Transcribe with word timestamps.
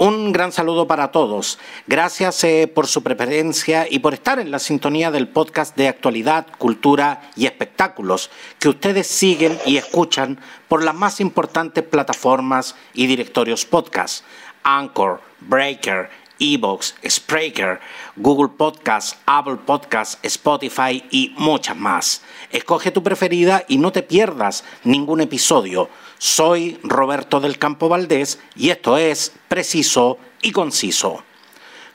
Un 0.00 0.32
gran 0.32 0.52
saludo 0.52 0.86
para 0.86 1.10
todos. 1.10 1.58
Gracias 1.88 2.44
eh, 2.44 2.70
por 2.72 2.86
su 2.86 3.02
preferencia 3.02 3.84
y 3.90 3.98
por 3.98 4.14
estar 4.14 4.38
en 4.38 4.52
la 4.52 4.60
sintonía 4.60 5.10
del 5.10 5.26
podcast 5.26 5.76
de 5.76 5.88
actualidad, 5.88 6.46
cultura 6.56 7.30
y 7.34 7.46
espectáculos 7.46 8.30
que 8.60 8.68
ustedes 8.68 9.08
siguen 9.08 9.58
y 9.66 9.76
escuchan 9.76 10.38
por 10.68 10.84
las 10.84 10.94
más 10.94 11.18
importantes 11.18 11.82
plataformas 11.82 12.76
y 12.94 13.08
directorios 13.08 13.66
podcast. 13.66 14.24
Anchor, 14.62 15.20
Breaker, 15.40 16.08
Evox, 16.38 16.94
Spreaker, 17.06 17.80
Google 18.16 18.48
Podcast, 18.56 19.16
Apple 19.26 19.58
Podcast, 19.64 20.24
Spotify 20.24 21.04
y 21.10 21.34
muchas 21.36 21.76
más. 21.76 22.22
Escoge 22.50 22.90
tu 22.90 23.02
preferida 23.02 23.64
y 23.68 23.78
no 23.78 23.92
te 23.92 24.02
pierdas 24.02 24.64
ningún 24.84 25.20
episodio. 25.20 25.88
Soy 26.18 26.78
Roberto 26.82 27.40
del 27.40 27.58
Campo 27.58 27.88
Valdés 27.88 28.38
y 28.56 28.70
esto 28.70 28.98
es 28.98 29.32
Preciso 29.48 30.18
y 30.42 30.52
Conciso. 30.52 31.22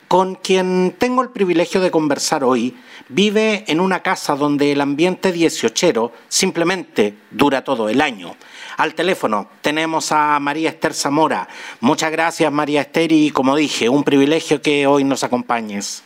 Con 0.08 0.34
quien 0.34 0.94
tengo 0.98 1.22
el 1.22 1.30
privilegio 1.30 1.80
de 1.80 1.90
conversar 1.90 2.44
hoy, 2.44 2.76
vive 3.08 3.64
en 3.66 3.80
una 3.80 4.02
casa 4.02 4.36
donde 4.36 4.72
el 4.72 4.80
ambiente 4.80 5.32
dieciochero 5.32 6.12
simplemente 6.28 7.16
dura 7.30 7.64
todo 7.64 7.88
el 7.88 8.00
año. 8.00 8.36
Al 8.76 8.94
teléfono 8.94 9.48
tenemos 9.62 10.10
a 10.12 10.38
María 10.40 10.70
Esther 10.70 10.94
Zamora. 10.94 11.48
Muchas 11.80 12.10
gracias 12.10 12.50
María 12.52 12.82
Esther 12.82 13.12
y 13.12 13.30
como 13.30 13.56
dije, 13.56 13.88
un 13.88 14.04
privilegio 14.04 14.60
que 14.62 14.86
hoy 14.86 15.04
nos 15.04 15.22
acompañes. 15.24 16.02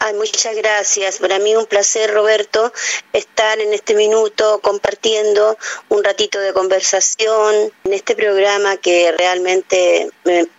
Ay, 0.00 0.14
muchas 0.14 0.54
gracias. 0.54 1.18
Para 1.18 1.40
mí 1.40 1.56
un 1.56 1.66
placer, 1.66 2.12
Roberto, 2.14 2.72
estar 3.12 3.58
en 3.58 3.72
este 3.72 3.96
minuto 3.96 4.60
compartiendo 4.62 5.58
un 5.88 6.04
ratito 6.04 6.38
de 6.38 6.52
conversación 6.52 7.72
en 7.82 7.92
este 7.92 8.14
programa 8.14 8.76
que 8.76 9.10
realmente 9.10 10.08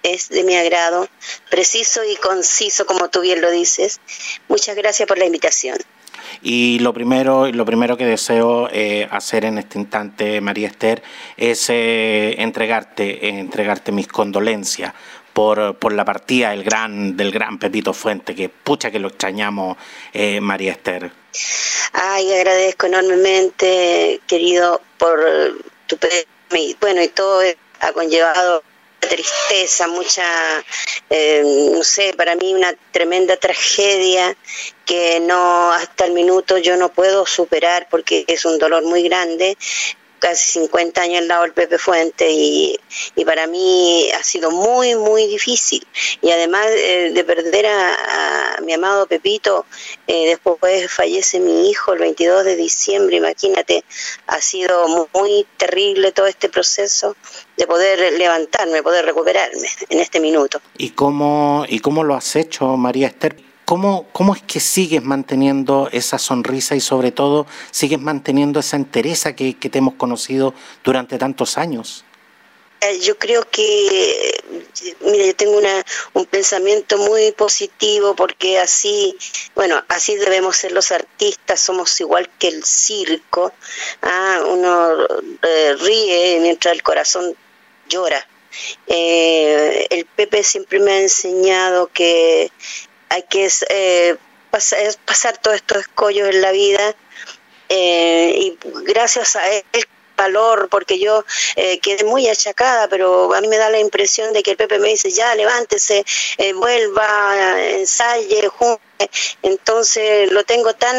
es 0.03 0.27
de 0.27 0.43
mi 0.43 0.57
agrado, 0.57 1.07
preciso 1.49 2.03
y 2.03 2.17
conciso, 2.17 2.85
como 2.85 3.09
tú 3.09 3.21
bien 3.21 3.39
lo 3.39 3.49
dices. 3.49 4.01
Muchas 4.49 4.75
gracias 4.75 5.07
por 5.07 5.17
la 5.17 5.25
invitación. 5.25 5.77
Y 6.41 6.79
lo 6.79 6.93
primero, 6.93 7.51
lo 7.51 7.65
primero 7.65 7.97
que 7.97 8.05
deseo 8.05 8.69
eh, 8.71 9.07
hacer 9.11 9.45
en 9.45 9.57
este 9.57 9.79
instante, 9.79 10.41
María 10.41 10.67
Esther, 10.67 11.01
es 11.37 11.69
eh, 11.69 12.41
entregarte, 12.41 13.29
entregarte 13.29 13.91
mis 13.91 14.07
condolencias 14.07 14.93
por, 15.33 15.93
la 15.93 16.03
partida 16.05 16.51
del 16.51 16.63
gran, 16.63 17.15
del 17.15 17.31
gran 17.31 17.59
Pepito 17.59 17.93
Fuente, 17.93 18.35
que 18.35 18.49
pucha 18.49 18.91
que 18.91 18.99
lo 18.99 19.07
extrañamos, 19.07 19.77
eh, 20.13 20.41
María 20.41 20.73
Esther. 20.73 21.11
Ay, 21.93 22.33
agradezco 22.33 22.87
enormemente, 22.87 24.19
querido, 24.27 24.81
por 24.97 25.19
tu 25.87 25.97
bueno, 26.81 27.01
y 27.01 27.07
todo 27.09 27.41
ha 27.79 27.91
conllevado 27.93 28.63
tristeza, 28.99 29.87
mucha, 29.87 30.23
eh, 31.09 31.41
no 31.73 31.83
sé, 31.83 32.13
para 32.17 32.35
mí 32.35 32.53
una 32.53 32.73
tremenda 32.91 33.37
tragedia 33.37 34.35
que 34.89 35.19
no 35.19 35.71
hasta 35.71 36.05
el 36.05 36.13
minuto 36.13 36.57
yo 36.57 36.75
no 36.75 36.89
puedo 36.89 37.27
superar 37.27 37.87
porque 37.91 38.25
es 38.25 38.43
un 38.45 38.57
dolor 38.57 38.83
muy 38.83 39.03
grande, 39.03 39.55
casi 40.17 40.53
50 40.53 40.99
años 40.99 41.19
al 41.19 41.27
lado 41.27 41.43
del 41.43 41.53
Pepe 41.53 41.77
Fuente 41.77 42.27
y, 42.31 42.75
para 43.23 43.45
mí 43.45 44.09
ha 44.17 44.23
sido 44.23 44.49
muy, 44.49 44.95
muy 44.95 45.27
difícil. 45.27 45.85
Y 46.23 46.31
además 46.31 46.65
eh, 46.69 47.11
de 47.13 47.23
perder 47.23 47.67
a, 47.67 48.57
mi 48.63 48.73
amado 48.73 49.05
Pepito, 49.05 49.67
eh, 50.07 50.25
después 50.25 50.91
fallece 50.91 51.39
mi 51.39 51.69
hijo 51.69 51.93
el 51.93 51.99
22 51.99 52.43
de 52.43 52.55
diciembre, 52.55 53.17
imagínate, 53.17 53.83
ha 54.25 54.41
sido 54.41 54.87
muy, 55.13 55.45
terrible 55.57 56.11
todo 56.11 56.25
este 56.25 56.49
proceso 56.49 57.15
de 57.57 57.67
poder 57.67 58.13
levantarme, 58.17 58.81
poder 58.81 59.05
recuperarme 59.05 59.69
en 59.87 59.99
este 59.99 60.19
minuto. 60.19 60.59
¿Y 60.79 60.89
cómo, 60.89 61.63
y 61.69 61.77
cómo 61.77 62.03
lo 62.03 62.15
has 62.15 62.35
hecho, 62.35 62.65
María 62.75 63.05
Esther? 63.05 63.48
¿Cómo, 63.69 64.07
¿Cómo 64.13 64.33
es 64.33 64.41
que 64.41 64.59
sigues 64.59 65.03
manteniendo 65.03 65.89
esa 65.91 66.17
sonrisa 66.17 66.75
y 66.75 66.79
sobre 66.79 67.11
todo 67.11 67.45
sigues 67.69 67.99
manteniendo 67.99 68.61
esa 68.61 68.77
entereza 68.77 69.35
que, 69.35 69.53
te 69.53 69.77
hemos 69.77 69.93
conocido 69.93 70.55
durante 70.83 71.19
tantos 71.19 71.55
años? 71.55 72.03
Eh, 72.81 72.99
yo 72.99 73.19
creo 73.19 73.47
que, 73.47 74.41
mira, 75.01 75.23
yo 75.23 75.35
tengo 75.35 75.59
una, 75.59 75.85
un 76.13 76.25
pensamiento 76.25 76.97
muy 76.97 77.31
positivo 77.33 78.15
porque 78.15 78.57
así, 78.57 79.15
bueno, 79.53 79.83
así 79.87 80.15
debemos 80.15 80.57
ser 80.57 80.71
los 80.71 80.91
artistas, 80.91 81.59
somos 81.59 82.01
igual 82.01 82.27
que 82.39 82.47
el 82.47 82.63
circo, 82.63 83.53
ah, 84.01 84.45
uno 84.49 84.97
eh, 85.43 85.75
ríe 85.79 86.39
mientras 86.41 86.73
el 86.73 86.81
corazón 86.81 87.35
llora. 87.87 88.27
Eh, 88.87 89.85
el 89.91 90.05
Pepe 90.05 90.41
siempre 90.43 90.79
me 90.79 90.91
ha 90.91 91.01
enseñado 91.01 91.91
que 91.93 92.51
hay 93.09 93.23
que 93.23 93.49
eh, 93.69 94.15
pasar, 94.51 95.37
todos 95.37 95.55
estos 95.55 95.79
escollos 95.79 96.29
en 96.29 96.41
la 96.41 96.51
vida 96.51 96.95
eh, 97.69 98.33
y 98.35 98.57
gracias 98.85 99.35
a 99.35 99.47
él 99.49 99.63
valor 100.19 100.67
porque 100.69 100.99
yo 100.99 101.23
eh, 101.55 101.79
quedé 101.79 102.03
muy 102.03 102.27
achacada, 102.27 102.87
pero 102.89 103.33
a 103.33 103.41
mí 103.41 103.47
me 103.47 103.57
da 103.57 103.69
la 103.69 103.79
impresión 103.79 104.33
de 104.33 104.43
que 104.43 104.51
el 104.51 104.57
Pepe 104.57 104.77
me 104.79 104.89
dice, 104.89 105.09
ya 105.11 105.33
levántese, 105.35 106.03
eh, 106.37 106.53
vuelva, 106.53 107.55
ensaye, 107.79 108.47
junte. 108.49 108.88
Entonces 109.41 110.31
lo 110.31 110.43
tengo 110.43 110.73
tan 110.73 110.95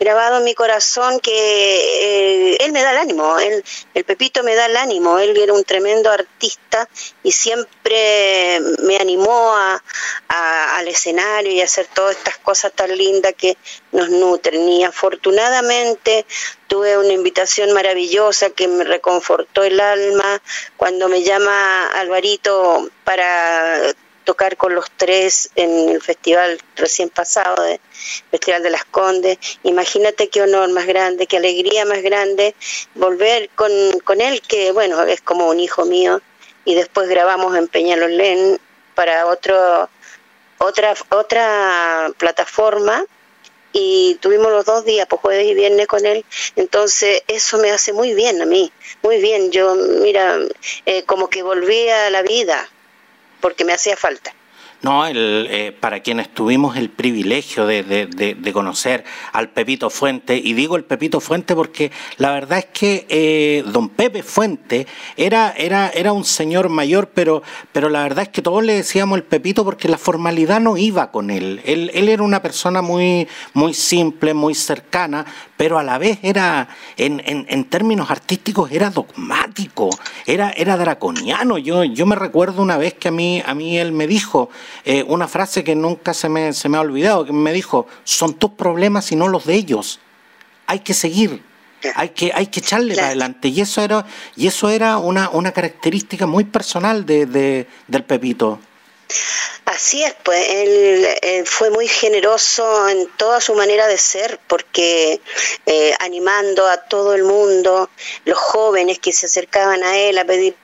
grabado 0.00 0.38
en 0.38 0.44
mi 0.44 0.54
corazón 0.54 1.20
que 1.20 2.52
eh, 2.52 2.56
él 2.60 2.72
me 2.72 2.82
da 2.82 2.92
el 2.92 2.98
ánimo, 2.98 3.36
el 3.38 4.04
Pepito 4.04 4.42
me 4.42 4.54
da 4.54 4.66
el 4.66 4.76
ánimo, 4.76 5.18
él 5.18 5.36
era 5.36 5.52
un 5.52 5.64
tremendo 5.64 6.10
artista 6.10 6.88
y 7.22 7.32
siempre 7.32 8.60
me 8.82 8.96
animó 8.96 9.54
a, 9.54 9.82
al 10.76 10.88
escenario 10.88 11.52
y 11.52 11.60
a 11.60 11.64
hacer 11.64 11.86
todas 11.86 12.16
estas 12.16 12.38
cosas 12.38 12.72
tan 12.72 12.96
lindas 12.96 13.34
que 13.36 13.56
nos 13.92 14.08
nutren. 14.08 14.68
Y 14.68 14.84
afortunadamente 14.84 16.24
tuve 16.66 16.96
una 16.98 17.12
invitación 17.12 17.72
maravillosa 17.72 18.50
que 18.50 18.68
me 18.68 18.84
reconfortó 18.84 19.62
el 19.64 19.80
alma 19.80 20.40
cuando 20.76 21.08
me 21.08 21.22
llama 21.22 21.86
Alvarito 21.88 22.88
para 23.04 23.94
tocar 24.28 24.58
con 24.58 24.74
los 24.74 24.90
tres 24.90 25.48
en 25.56 25.88
el 25.88 26.02
festival 26.02 26.60
recién 26.76 27.08
pasado, 27.08 27.64
el 27.64 27.80
Festival 28.30 28.62
de 28.62 28.68
las 28.68 28.84
Condes. 28.84 29.38
Imagínate 29.62 30.28
qué 30.28 30.42
honor 30.42 30.68
más 30.68 30.86
grande, 30.86 31.26
qué 31.26 31.38
alegría 31.38 31.86
más 31.86 32.02
grande 32.02 32.54
volver 32.94 33.48
con, 33.54 33.72
con 34.04 34.20
él, 34.20 34.42
que 34.42 34.70
bueno, 34.72 35.02
es 35.04 35.22
como 35.22 35.48
un 35.48 35.58
hijo 35.58 35.86
mío, 35.86 36.20
y 36.66 36.74
después 36.74 37.08
grabamos 37.08 37.56
en 37.56 37.68
Peñalolén 37.68 38.60
para 38.94 39.24
otro, 39.28 39.88
otra, 40.58 40.94
otra 41.08 42.10
plataforma 42.18 43.02
y 43.72 44.18
tuvimos 44.20 44.52
los 44.52 44.66
dos 44.66 44.84
días, 44.84 45.06
pues 45.08 45.22
jueves 45.22 45.46
y 45.46 45.54
viernes 45.54 45.86
con 45.86 46.04
él, 46.04 46.22
entonces 46.56 47.22
eso 47.28 47.56
me 47.56 47.70
hace 47.70 47.94
muy 47.94 48.12
bien 48.12 48.42
a 48.42 48.44
mí, 48.44 48.70
muy 49.02 49.22
bien, 49.22 49.50
yo 49.52 49.74
mira, 49.74 50.36
eh, 50.84 51.04
como 51.04 51.30
que 51.30 51.42
volví 51.42 51.88
a 51.88 52.10
la 52.10 52.20
vida, 52.20 52.68
porque 53.40 53.64
me 53.64 53.72
hacía 53.72 53.96
falta. 53.96 54.32
No, 54.80 55.06
el, 55.06 55.48
eh, 55.50 55.72
para 55.72 56.00
quienes 56.00 56.32
tuvimos 56.32 56.76
el 56.76 56.88
privilegio 56.88 57.66
de, 57.66 57.82
de, 57.82 58.52
conocer 58.52 59.04
al 59.32 59.50
Pepito 59.50 59.90
Fuente, 59.90 60.36
y 60.36 60.52
digo 60.52 60.76
el 60.76 60.84
Pepito 60.84 61.18
Fuente 61.18 61.56
porque 61.56 61.90
la 62.16 62.30
verdad 62.30 62.60
es 62.60 62.66
que 62.66 63.04
eh, 63.08 63.64
don 63.66 63.88
Pepe 63.88 64.22
Fuente 64.22 64.86
era, 65.16 65.52
era, 65.56 65.88
era 65.88 66.12
un 66.12 66.24
señor 66.24 66.68
mayor, 66.68 67.10
pero, 67.12 67.42
pero 67.72 67.88
la 67.88 68.04
verdad 68.04 68.22
es 68.22 68.28
que 68.28 68.40
todos 68.40 68.62
le 68.62 68.74
decíamos 68.74 69.18
el 69.18 69.24
Pepito 69.24 69.64
porque 69.64 69.88
la 69.88 69.98
formalidad 69.98 70.60
no 70.60 70.76
iba 70.76 71.10
con 71.10 71.30
él. 71.30 71.60
Él, 71.64 71.90
él 71.92 72.08
era 72.08 72.22
una 72.22 72.40
persona 72.40 72.80
muy, 72.80 73.26
muy 73.54 73.74
simple, 73.74 74.32
muy 74.32 74.54
cercana, 74.54 75.26
pero 75.58 75.76
a 75.76 75.82
la 75.82 75.98
vez 75.98 76.20
era, 76.22 76.68
en, 76.96 77.20
en, 77.26 77.44
en 77.48 77.64
términos 77.64 78.12
artísticos, 78.12 78.70
era 78.70 78.90
dogmático, 78.90 79.90
era, 80.24 80.50
era 80.50 80.76
draconiano. 80.76 81.58
Yo, 81.58 81.82
yo 81.82 82.06
me 82.06 82.14
recuerdo 82.14 82.62
una 82.62 82.76
vez 82.76 82.94
que 82.94 83.08
a 83.08 83.10
mí, 83.10 83.42
a 83.44 83.54
mí 83.54 83.76
él 83.76 83.90
me 83.90 84.06
dijo, 84.06 84.50
eh, 84.84 85.04
una 85.08 85.26
frase 85.26 85.64
que 85.64 85.74
nunca 85.74 86.14
se 86.14 86.28
me, 86.28 86.52
se 86.52 86.68
me 86.68 86.78
ha 86.78 86.80
olvidado, 86.80 87.26
que 87.26 87.32
me 87.32 87.52
dijo, 87.52 87.88
son 88.04 88.34
tus 88.34 88.52
problemas 88.52 89.10
y 89.10 89.16
no 89.16 89.26
los 89.26 89.46
de 89.46 89.54
ellos. 89.54 89.98
Hay 90.68 90.78
que 90.78 90.94
seguir, 90.94 91.42
hay 91.96 92.10
que, 92.10 92.30
hay 92.32 92.46
que 92.46 92.60
echarle 92.60 92.94
para 92.94 93.08
adelante. 93.08 93.48
Y 93.48 93.60
eso 93.60 93.82
era, 93.82 94.06
y 94.36 94.46
eso 94.46 94.70
era 94.70 94.98
una, 94.98 95.28
una 95.30 95.50
característica 95.50 96.24
muy 96.26 96.44
personal 96.44 97.04
de, 97.04 97.26
de, 97.26 97.66
del 97.88 98.04
Pepito. 98.04 98.60
Así 99.64 100.02
es, 100.02 100.14
pues 100.22 100.46
él, 100.48 101.44
fue 101.46 101.70
muy 101.70 101.88
generoso 101.88 102.88
en 102.88 103.08
toda 103.16 103.40
su 103.40 103.54
manera 103.54 103.86
de 103.86 103.98
ser, 103.98 104.38
porque 104.46 105.20
eh, 105.66 105.94
animando 106.00 106.66
a 106.66 106.78
todo 106.84 107.14
el 107.14 107.22
mundo, 107.22 107.90
los 108.24 108.38
jóvenes 108.38 108.98
que 108.98 109.12
se 109.12 109.26
acercaban 109.26 109.82
a 109.82 109.98
él 109.98 110.18
a 110.18 110.24
pedir 110.24 110.56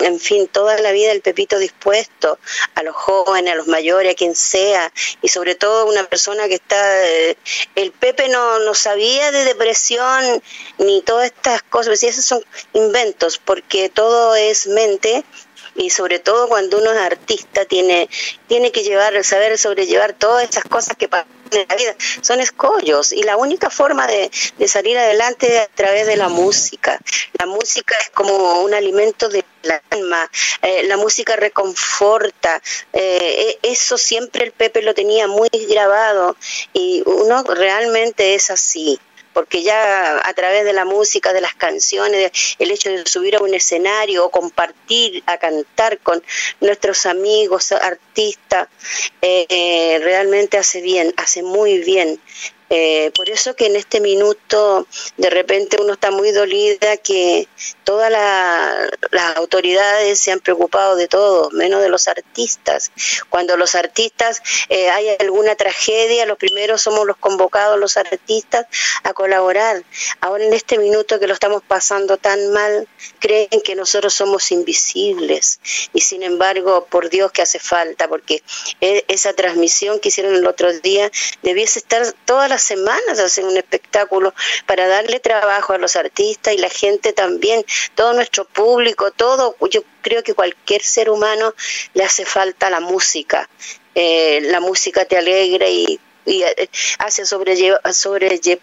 en 0.00 0.20
fin, 0.20 0.48
toda 0.48 0.78
la 0.78 0.92
vida 0.92 1.12
el 1.12 1.20
Pepito 1.20 1.58
dispuesto 1.58 2.38
a 2.74 2.82
los 2.82 2.94
jóvenes, 2.94 3.52
a 3.52 3.56
los 3.56 3.66
mayores, 3.66 4.12
a 4.12 4.14
quien 4.14 4.34
sea, 4.34 4.92
y 5.20 5.28
sobre 5.28 5.54
todo 5.54 5.86
una 5.86 6.04
persona 6.04 6.48
que 6.48 6.54
está... 6.54 7.08
Eh, 7.08 7.36
el 7.74 7.92
Pepe 7.92 8.28
no, 8.28 8.60
no 8.60 8.74
sabía 8.74 9.30
de 9.32 9.44
depresión 9.44 10.42
ni 10.78 11.02
todas 11.02 11.26
estas 11.26 11.62
cosas, 11.62 12.02
y 12.02 12.06
esos 12.06 12.24
son 12.24 12.44
inventos, 12.72 13.38
porque 13.38 13.88
todo 13.88 14.34
es 14.34 14.66
mente 14.68 15.24
y 15.74 15.90
sobre 15.90 16.18
todo 16.18 16.48
cuando 16.48 16.78
uno 16.78 16.92
es 16.92 16.98
artista 16.98 17.64
tiene, 17.64 18.08
tiene 18.48 18.72
que 18.72 18.82
llevar, 18.82 19.22
saber 19.24 19.58
sobrellevar 19.58 20.12
todas 20.12 20.48
esas 20.48 20.64
cosas 20.64 20.96
que 20.96 21.08
pasan 21.08 21.28
en 21.50 21.66
la 21.68 21.76
vida. 21.76 21.94
Son 22.20 22.40
escollos 22.40 23.12
y 23.12 23.22
la 23.22 23.36
única 23.36 23.70
forma 23.70 24.06
de, 24.06 24.30
salir 24.66 24.96
adelante 24.96 25.56
es 25.56 25.62
a 25.62 25.68
través 25.68 26.06
de 26.06 26.16
la 26.16 26.28
música. 26.28 26.98
La 27.38 27.46
música 27.46 27.94
es 28.00 28.10
como 28.10 28.62
un 28.62 28.74
alimento 28.74 29.28
del 29.28 29.44
alma, 29.90 30.30
eh, 30.62 30.84
la 30.84 30.96
música 30.96 31.36
reconforta, 31.36 32.60
eh, 32.92 33.58
e, 33.62 33.70
eso 33.70 33.96
siempre 33.96 34.44
el 34.44 34.52
Pepe 34.52 34.82
lo 34.82 34.92
tenía 34.92 35.28
muy 35.28 35.48
grabado 35.68 36.36
y 36.72 37.02
uno 37.06 37.44
realmente 37.44 38.34
es 38.34 38.50
así 38.50 38.98
porque 39.32 39.62
ya 39.62 40.18
a 40.18 40.34
través 40.34 40.64
de 40.64 40.72
la 40.72 40.84
música, 40.84 41.32
de 41.32 41.40
las 41.40 41.54
canciones, 41.54 42.32
el 42.58 42.70
hecho 42.70 42.90
de 42.90 43.06
subir 43.06 43.36
a 43.36 43.40
un 43.40 43.54
escenario 43.54 44.26
o 44.26 44.30
compartir, 44.30 45.22
a 45.26 45.38
cantar 45.38 45.98
con 45.98 46.22
nuestros 46.60 47.06
amigos, 47.06 47.72
artistas, 47.72 48.11
eh, 48.14 49.46
eh, 49.48 50.00
realmente 50.02 50.58
hace 50.58 50.80
bien, 50.80 51.12
hace 51.16 51.42
muy 51.42 51.78
bien. 51.78 52.20
Eh, 52.74 53.12
por 53.14 53.28
eso 53.28 53.54
que 53.54 53.66
en 53.66 53.76
este 53.76 54.00
minuto 54.00 54.86
de 55.18 55.28
repente 55.28 55.76
uno 55.78 55.92
está 55.92 56.10
muy 56.10 56.32
dolida 56.32 56.96
que 56.96 57.46
todas 57.84 58.10
las 58.10 59.36
autoridades 59.36 60.18
se 60.18 60.32
han 60.32 60.40
preocupado 60.40 60.96
de 60.96 61.06
todo, 61.06 61.50
menos 61.50 61.82
de 61.82 61.90
los 61.90 62.08
artistas. 62.08 62.90
Cuando 63.28 63.58
los 63.58 63.74
artistas 63.74 64.40
hay 64.70 65.08
alguna 65.20 65.54
tragedia, 65.54 66.24
los 66.24 66.38
primeros 66.38 66.80
somos 66.80 67.06
los 67.06 67.18
convocados, 67.18 67.78
los 67.78 67.98
artistas, 67.98 68.64
a 69.02 69.12
colaborar. 69.12 69.84
Ahora 70.22 70.44
en 70.44 70.54
este 70.54 70.78
minuto 70.78 71.20
que 71.20 71.26
lo 71.26 71.34
estamos 71.34 71.62
pasando 71.62 72.16
tan 72.16 72.52
mal, 72.52 72.88
creen 73.18 73.60
que 73.62 73.74
nosotros 73.74 74.14
somos 74.14 74.50
invisibles. 74.50 75.60
Y 75.92 76.00
sin 76.00 76.22
embargo, 76.22 76.86
por 76.88 77.10
Dios 77.10 77.32
que 77.32 77.42
hace 77.42 77.58
falta, 77.58 78.01
porque 78.08 78.42
e, 78.80 79.04
esa 79.08 79.32
transmisión 79.32 80.00
que 80.00 80.08
hicieron 80.08 80.34
el 80.34 80.46
otro 80.46 80.72
día 80.80 81.10
debiese 81.42 81.78
estar 81.78 82.12
todas 82.24 82.48
las 82.48 82.62
semanas 82.62 83.18
hacer 83.18 83.44
un 83.44 83.56
espectáculo 83.56 84.34
para 84.66 84.86
darle 84.86 85.20
trabajo 85.20 85.72
a 85.72 85.78
los 85.78 85.96
artistas 85.96 86.54
y 86.54 86.58
la 86.58 86.68
gente 86.68 87.12
también, 87.12 87.64
todo 87.94 88.12
nuestro 88.12 88.44
público, 88.44 89.10
todo, 89.10 89.56
yo 89.70 89.82
creo 90.02 90.22
que 90.22 90.34
cualquier 90.34 90.82
ser 90.82 91.10
humano 91.10 91.54
le 91.94 92.04
hace 92.04 92.24
falta 92.24 92.70
la 92.70 92.80
música. 92.80 93.48
Eh, 93.94 94.40
la 94.42 94.60
música 94.60 95.04
te 95.04 95.18
alegra 95.18 95.68
y 95.68 96.00
eh, 96.24 96.68
hace 96.98 97.26
sobrellevar, 97.26 97.80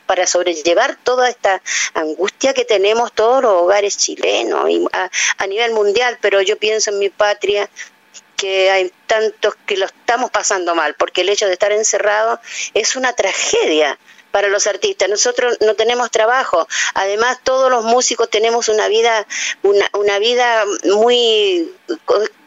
para 0.05 0.25
sobrellevar 0.25 0.97
toda 1.03 1.29
esta 1.29 1.61
angustia 1.93 2.53
que 2.53 2.63
tenemos 2.63 3.11
todos 3.13 3.43
los 3.43 3.51
hogares 3.51 3.97
chilenos 3.97 4.69
y 4.69 4.85
a, 4.93 5.47
nivel 5.47 5.73
mundial, 5.73 6.17
pero 6.21 6.41
yo 6.41 6.57
pienso 6.57 6.91
en 6.91 6.99
mi 6.99 7.09
patria 7.09 7.69
que 8.39 8.71
hay 8.71 8.89
tantos 9.05 9.53
que 9.65 9.75
lo 9.75 9.85
estamos 9.85 10.31
pasando 10.31 10.73
mal, 10.73 10.95
porque 10.95 11.21
el 11.21 11.29
hecho 11.29 11.45
de 11.45 11.53
estar 11.53 11.73
encerrado 11.73 12.39
es 12.73 12.95
una 12.95 13.11
tragedia 13.11 13.99
para 14.31 14.47
los 14.47 14.65
artistas. 14.65 15.09
Nosotros 15.09 15.57
no 15.59 15.75
tenemos 15.75 16.09
trabajo. 16.09 16.65
Además, 16.93 17.39
todos 17.43 17.69
los 17.69 17.83
músicos 17.83 18.29
tenemos 18.29 18.69
una 18.69 18.87
vida, 18.87 19.27
una, 19.63 19.89
una 19.93 20.19
vida 20.19 20.63
muy 20.85 21.69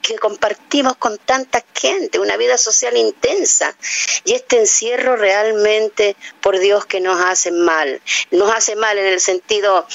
que 0.00 0.16
compartimos 0.16 0.96
con 0.96 1.18
tanta 1.18 1.62
gente, 1.74 2.18
una 2.18 2.38
vida 2.38 2.56
social 2.56 2.96
intensa. 2.96 3.76
Y 4.24 4.32
este 4.32 4.60
encierro 4.60 5.16
realmente, 5.16 6.16
por 6.40 6.58
Dios, 6.58 6.86
que 6.86 7.00
nos 7.00 7.20
hace 7.20 7.50
mal. 7.50 8.00
Nos 8.30 8.50
hace 8.50 8.76
mal 8.76 8.96
en 8.96 9.06
el 9.06 9.20
sentido 9.20 9.86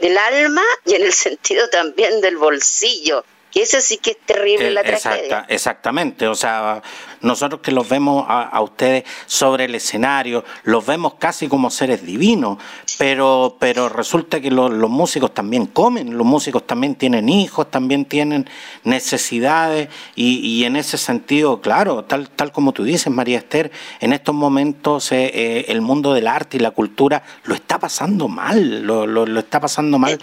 del 0.00 0.18
alma 0.18 0.64
y 0.84 0.96
en 0.96 1.02
el 1.02 1.12
sentido 1.14 1.70
también 1.70 2.20
del 2.20 2.36
bolsillo 2.36 3.24
eso 3.60 3.80
sí 3.80 3.96
que 3.96 4.10
es 4.10 4.18
terrible 4.18 4.70
la 4.70 4.82
eh, 4.82 4.84
tragedia. 4.84 5.46
Exactamente, 5.48 6.28
o 6.28 6.34
sea, 6.34 6.82
nosotros 7.22 7.62
que 7.62 7.72
los 7.72 7.88
vemos 7.88 8.26
a, 8.28 8.60
ustedes 8.60 9.04
sobre 9.24 9.64
el 9.64 9.74
escenario, 9.74 10.44
los 10.64 10.84
vemos 10.84 11.14
casi 11.14 11.48
como 11.48 11.70
seres 11.70 12.04
divinos, 12.04 12.58
pero, 12.98 13.56
pero 13.58 13.88
resulta 13.88 14.40
que 14.40 14.50
los 14.50 14.90
músicos 14.90 15.32
también 15.32 15.66
comen, 15.66 16.18
los 16.18 16.26
músicos 16.26 16.66
también 16.66 16.96
tienen 16.96 17.30
hijos, 17.30 17.70
también 17.70 18.04
tienen 18.04 18.46
necesidades 18.84 19.88
y, 20.14 20.64
en 20.64 20.76
ese 20.76 20.98
sentido, 20.98 21.62
claro, 21.62 22.04
tal, 22.04 22.28
tal 22.28 22.52
como 22.52 22.72
tú 22.72 22.84
dices, 22.84 23.10
María 23.10 23.38
Esther, 23.38 23.70
en 24.00 24.12
estos 24.12 24.34
momentos 24.34 25.12
eh, 25.12 25.30
eh, 25.32 25.64
el 25.68 25.80
mundo 25.80 26.12
del 26.12 26.26
arte 26.26 26.58
y 26.58 26.60
la 26.60 26.72
cultura 26.72 27.22
lo 27.44 27.54
está 27.54 27.78
pasando 27.78 28.28
mal, 28.28 28.82
lo, 28.82 29.06
lo, 29.06 29.38
está 29.38 29.60
pasando 29.60 29.98
mal 29.98 30.18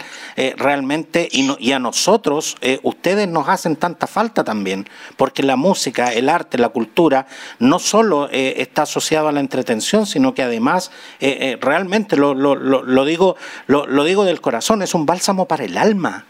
realmente 0.56 1.28
y, 1.32 1.50
y 1.58 1.72
a 1.72 1.78
nosotros, 1.80 2.56
ustedes 2.82 3.23
nos 3.32 3.48
hacen 3.48 3.76
tanta 3.76 4.06
falta 4.06 4.44
también, 4.44 4.88
porque 5.16 5.42
la 5.42 5.56
música, 5.56 6.12
el 6.12 6.28
arte, 6.28 6.58
la 6.58 6.68
cultura, 6.68 7.26
no 7.58 7.78
solo 7.78 8.28
eh, 8.30 8.54
está 8.58 8.82
asociado 8.82 9.28
a 9.28 9.32
la 9.32 9.40
entretención, 9.40 10.06
sino 10.06 10.34
que 10.34 10.42
además, 10.42 10.90
eh, 11.20 11.36
eh, 11.40 11.58
realmente 11.60 12.16
lo, 12.16 12.34
lo, 12.34 12.54
lo, 12.54 13.04
digo, 13.04 13.36
lo 13.66 14.04
digo 14.04 14.24
del 14.24 14.40
corazón, 14.40 14.82
es 14.82 14.94
un 14.94 15.06
bálsamo 15.06 15.46
para 15.46 15.64
el 15.64 15.76
alma. 15.76 16.26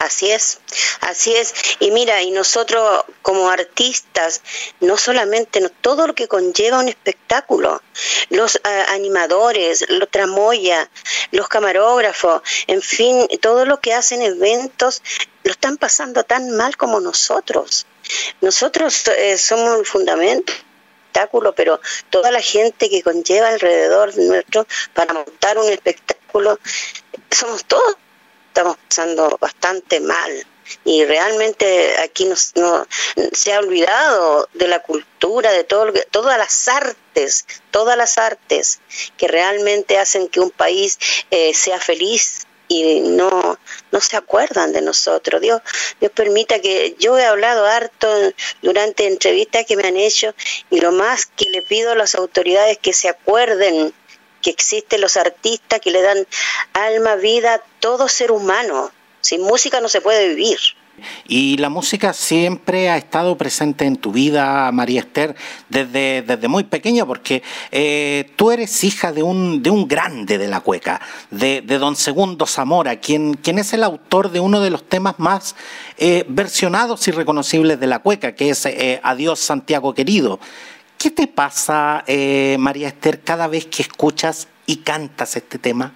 Así 0.00 0.30
es, 0.30 0.60
así 1.02 1.36
es. 1.36 1.52
Y 1.78 1.90
mira, 1.90 2.22
y 2.22 2.30
nosotros 2.30 3.04
como 3.20 3.50
artistas, 3.50 4.40
no 4.80 4.96
solamente, 4.96 5.60
no, 5.60 5.68
todo 5.68 6.06
lo 6.06 6.14
que 6.14 6.26
conlleva 6.26 6.78
un 6.78 6.88
espectáculo, 6.88 7.82
los 8.30 8.58
ah, 8.64 8.86
animadores, 8.88 9.84
los 9.90 10.08
tramoya, 10.10 10.88
los 11.32 11.48
camarógrafos, 11.48 12.40
en 12.66 12.80
fin, 12.80 13.28
todo 13.42 13.66
lo 13.66 13.80
que 13.80 13.92
hacen 13.92 14.22
eventos, 14.22 15.02
lo 15.44 15.52
están 15.52 15.76
pasando 15.76 16.24
tan 16.24 16.50
mal 16.56 16.78
como 16.78 17.00
nosotros. 17.00 17.86
Nosotros 18.40 19.06
eh, 19.08 19.36
somos 19.36 19.78
el 19.78 19.84
fundamento 19.84 20.50
espectáculo, 21.10 21.54
pero 21.54 21.78
toda 22.08 22.30
la 22.30 22.40
gente 22.40 22.88
que 22.88 23.02
conlleva 23.02 23.48
alrededor 23.48 24.16
nuestro 24.16 24.66
para 24.94 25.12
montar 25.12 25.58
un 25.58 25.68
espectáculo, 25.68 26.58
somos 27.30 27.64
todos 27.66 27.96
estamos 28.60 28.76
pasando 28.88 29.38
bastante 29.40 30.00
mal 30.00 30.46
y 30.84 31.04
realmente 31.06 31.98
aquí 32.00 32.26
no, 32.26 32.36
se 32.36 33.52
ha 33.54 33.58
olvidado 33.58 34.48
de 34.52 34.68
la 34.68 34.80
cultura, 34.80 35.50
de 35.50 35.64
todo, 35.64 35.92
todas 36.10 36.36
las 36.36 36.68
artes, 36.68 37.46
todas 37.70 37.96
las 37.96 38.18
artes 38.18 38.80
que 39.16 39.28
realmente 39.28 39.98
hacen 39.98 40.28
que 40.28 40.40
un 40.40 40.50
país 40.50 40.98
eh, 41.30 41.54
sea 41.54 41.80
feliz 41.80 42.46
y 42.68 43.00
no, 43.00 43.58
no 43.90 44.00
se 44.00 44.16
acuerdan 44.16 44.74
de 44.74 44.82
nosotros. 44.82 45.40
Dios, 45.40 45.62
Dios 45.98 46.12
permita 46.12 46.60
que 46.60 46.94
yo 46.98 47.18
he 47.18 47.24
hablado 47.24 47.64
harto 47.64 48.08
durante 48.60 49.06
entrevistas 49.06 49.64
que 49.66 49.76
me 49.76 49.88
han 49.88 49.96
hecho 49.96 50.34
y 50.68 50.80
lo 50.80 50.92
más 50.92 51.24
que 51.24 51.48
le 51.48 51.62
pido 51.62 51.92
a 51.92 51.96
las 51.96 52.14
autoridades 52.14 52.76
que 52.78 52.92
se 52.92 53.08
acuerden 53.08 53.94
que 54.42 54.50
existen 54.50 55.00
los 55.00 55.16
artistas 55.16 55.80
que 55.80 55.90
le 55.90 56.02
dan 56.02 56.26
alma, 56.72 57.16
vida 57.16 57.54
a 57.54 57.62
todo 57.80 58.08
ser 58.08 58.32
humano. 58.32 58.90
Sin 59.20 59.42
música 59.42 59.80
no 59.80 59.88
se 59.88 60.00
puede 60.00 60.28
vivir. 60.28 60.58
Y 61.26 61.56
la 61.58 61.68
música 61.68 62.12
siempre 62.12 62.90
ha 62.90 62.96
estado 62.96 63.36
presente 63.36 63.84
en 63.84 63.96
tu 63.96 64.12
vida, 64.12 64.70
María 64.72 65.00
Esther, 65.00 65.34
desde, 65.68 66.22
desde 66.22 66.48
muy 66.48 66.64
pequeña, 66.64 67.06
porque 67.06 67.42
eh, 67.70 68.30
tú 68.36 68.50
eres 68.50 68.84
hija 68.84 69.12
de 69.12 69.22
un, 69.22 69.62
de 69.62 69.70
un 69.70 69.88
grande 69.88 70.38
de 70.38 70.48
la 70.48 70.60
cueca, 70.60 71.00
de, 71.30 71.62
don 71.62 71.96
Segundo 71.96 72.46
Zamora, 72.46 72.96
quien, 72.96 73.34
quien 73.34 73.58
es 73.58 73.72
el 73.72 73.82
autor 73.82 74.30
de 74.30 74.40
uno 74.40 74.60
de 74.60 74.70
los 74.70 74.88
temas 74.88 75.18
más 75.18 75.54
eh, 75.98 76.24
versionados 76.28 77.06
y 77.08 77.12
reconocibles 77.12 77.80
de 77.80 77.86
la 77.86 78.00
cueca, 78.00 78.34
que 78.34 78.50
es 78.50 78.66
eh, 78.66 79.00
Adiós 79.02 79.40
Santiago 79.40 79.94
querido. 79.94 80.40
¿Qué 81.00 81.10
te 81.10 81.26
pasa, 81.26 82.04
eh, 82.06 82.56
María 82.58 82.88
Esther, 82.88 83.22
cada 83.22 83.48
vez 83.48 83.64
que 83.64 83.80
escuchas 83.80 84.48
y 84.66 84.82
cantas 84.82 85.34
este 85.34 85.58
tema? 85.58 85.94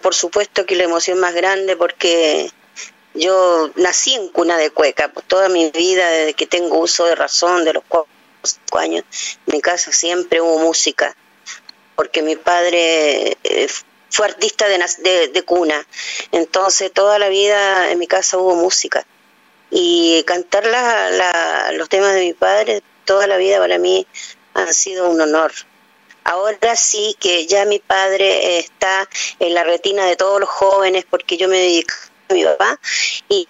Por 0.00 0.14
supuesto 0.14 0.64
que 0.64 0.74
la 0.74 0.84
emoción 0.84 1.20
más 1.20 1.34
grande 1.34 1.76
porque 1.76 2.50
yo 3.12 3.70
nací 3.76 4.14
en 4.14 4.28
cuna 4.28 4.56
de 4.56 4.70
cueca, 4.70 5.12
pues 5.12 5.26
toda 5.28 5.50
mi 5.50 5.70
vida, 5.70 6.08
desde 6.08 6.32
que 6.32 6.46
tengo 6.46 6.78
uso 6.78 7.04
de 7.04 7.14
razón, 7.14 7.66
de 7.66 7.74
los 7.74 7.84
cuatro 7.86 8.08
años, 8.78 9.04
en 9.46 9.52
mi 9.52 9.60
casa 9.60 9.92
siempre 9.92 10.40
hubo 10.40 10.60
música, 10.60 11.14
porque 11.94 12.22
mi 12.22 12.36
padre 12.36 13.36
eh, 13.44 13.68
fue 14.08 14.28
artista 14.28 14.66
de, 14.66 15.28
de, 15.28 15.42
cuna, 15.42 15.86
entonces 16.30 16.90
toda 16.90 17.18
la 17.18 17.28
vida 17.28 17.90
en 17.90 17.98
mi 17.98 18.06
casa 18.06 18.38
hubo 18.38 18.56
música. 18.56 19.04
Y 19.70 20.22
cantar 20.24 20.64
los 21.74 21.88
temas 21.90 22.14
de 22.14 22.20
mi 22.20 22.32
padre 22.34 22.82
toda 23.04 23.26
la 23.26 23.36
vida 23.36 23.58
para 23.58 23.78
mí 23.78 24.06
ha 24.54 24.72
sido 24.72 25.10
un 25.10 25.20
honor. 25.20 25.52
Ahora 26.24 26.76
sí 26.76 27.16
que 27.18 27.46
ya 27.46 27.64
mi 27.64 27.78
padre 27.78 28.58
está 28.58 29.08
en 29.40 29.54
la 29.54 29.64
retina 29.64 30.06
de 30.06 30.16
todos 30.16 30.40
los 30.40 30.48
jóvenes 30.48 31.04
porque 31.08 31.36
yo 31.36 31.48
me 31.48 31.58
dedico 31.58 31.94
a 32.28 32.34
mi 32.34 32.44
papá 32.44 32.78
y 33.28 33.48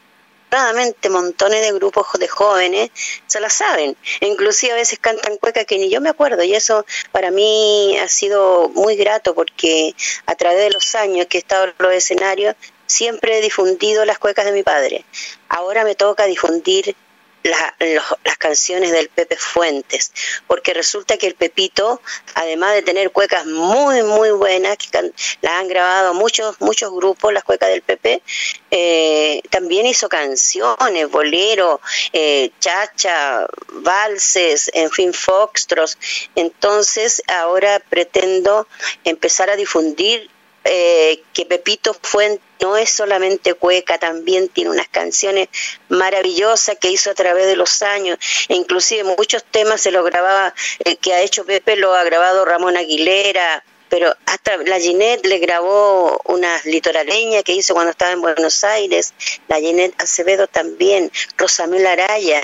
realmente 0.50 1.09
montones 1.09 1.62
de 1.62 1.73
grupos 1.73 2.06
de 2.18 2.28
jóvenes 2.28 2.90
se 3.26 3.40
la 3.40 3.49
saben. 3.49 3.97
Inclusive 4.21 4.73
a 4.73 4.76
veces 4.76 4.99
cantan 4.99 5.38
cuecas 5.38 5.66
que 5.66 5.78
ni 5.78 5.90
yo 5.90 6.00
me 6.00 6.11
acuerdo 6.11 6.42
y 6.42 6.54
eso 6.54 6.85
para 7.11 7.30
mí 7.30 7.99
ha 7.99 8.09
sido 8.09 8.68
muy 8.71 8.97
grato 8.97 9.35
porque 9.35 9.94
a 10.26 10.35
través 10.35 10.59
de 10.59 10.71
los 10.71 10.94
años 10.94 11.26
que 11.26 11.38
he 11.38 11.40
estado 11.40 11.64
en 11.64 11.75
los 11.78 11.92
escenarios 11.92 12.54
siempre 12.87 13.38
he 13.38 13.42
difundido 13.42 14.04
las 14.04 14.18
cuecas 14.18 14.44
de 14.44 14.52
mi 14.52 14.62
padre. 14.62 15.04
Ahora 15.49 15.85
me 15.85 15.94
toca 15.94 16.26
difundir 16.26 16.94
las 17.42 18.38
canciones 18.38 18.92
del 18.92 19.08
Pepe 19.08 19.37
Fuentes, 19.37 20.12
porque 20.46 20.75
resulta 20.75 21.16
que 21.16 21.26
el 21.26 21.34
Pepito, 21.34 22.00
además 22.34 22.75
de 22.75 22.82
tener 22.82 23.11
cuecas 23.11 23.46
muy, 23.46 24.02
muy 24.02 24.30
buenas, 24.30 24.76
que 24.76 25.12
las 25.40 25.52
han 25.52 25.68
grabado 25.68 26.14
muchos, 26.14 26.61
muchos 26.61 26.92
grupos, 26.92 27.32
las 27.32 27.44
cuecas 27.44 27.68
del 27.70 27.82
Pepe, 27.82 28.22
eh, 28.70 29.42
también 29.50 29.87
hizo 29.87 30.08
canciones, 30.08 31.11
bolero, 31.11 31.80
eh, 32.12 32.50
chacha, 32.58 33.46
valses, 33.68 34.70
en 34.75 34.90
fin, 34.90 35.12
foxtros. 35.12 35.99
Entonces 36.34 37.22
ahora 37.26 37.80
pretendo 37.88 38.66
empezar 39.04 39.50
a 39.50 39.56
difundir 39.56 40.30
eh, 40.64 41.23
que 41.33 41.47
Pepito 41.47 41.95
Fuente 42.00 42.42
no 42.61 42.76
es 42.76 42.90
solamente 42.90 43.54
cueca, 43.54 43.99
también 43.99 44.49
tiene 44.49 44.71
unas 44.71 44.88
canciones 44.88 45.49
maravillosas 45.88 46.76
que 46.78 46.90
hizo 46.90 47.11
a 47.11 47.14
través 47.14 47.47
de 47.47 47.57
los 47.57 47.83
años, 47.83 48.19
e 48.49 48.54
inclusive 48.54 49.02
muchos 49.04 49.45
temas 49.45 49.81
se 49.81 49.90
lo 49.90 50.04
grababa, 50.04 50.54
eh, 50.85 50.97
que 50.97 51.14
ha 51.14 51.21
hecho 51.21 51.45
Pepe 51.45 51.76
lo 51.76 51.95
ha 51.95 52.04
grabado 52.04 52.45
Ramón 52.45 52.76
Aguilera, 52.76 53.64
pero 53.92 54.16
hasta 54.25 54.57
la 54.57 54.81
Ginette 54.81 55.26
le 55.26 55.38
grabó 55.38 56.19
unas 56.25 56.64
litoraleñas 56.64 57.42
que 57.42 57.52
hizo 57.52 57.75
cuando 57.75 57.90
estaba 57.90 58.12
en 58.12 58.23
Buenos 58.23 58.64
Aires, 58.64 59.12
la 59.49 59.59
Ginette 59.59 60.00
Acevedo 60.00 60.47
también, 60.47 61.12
Rosamel 61.37 61.87
Araya, 61.87 62.40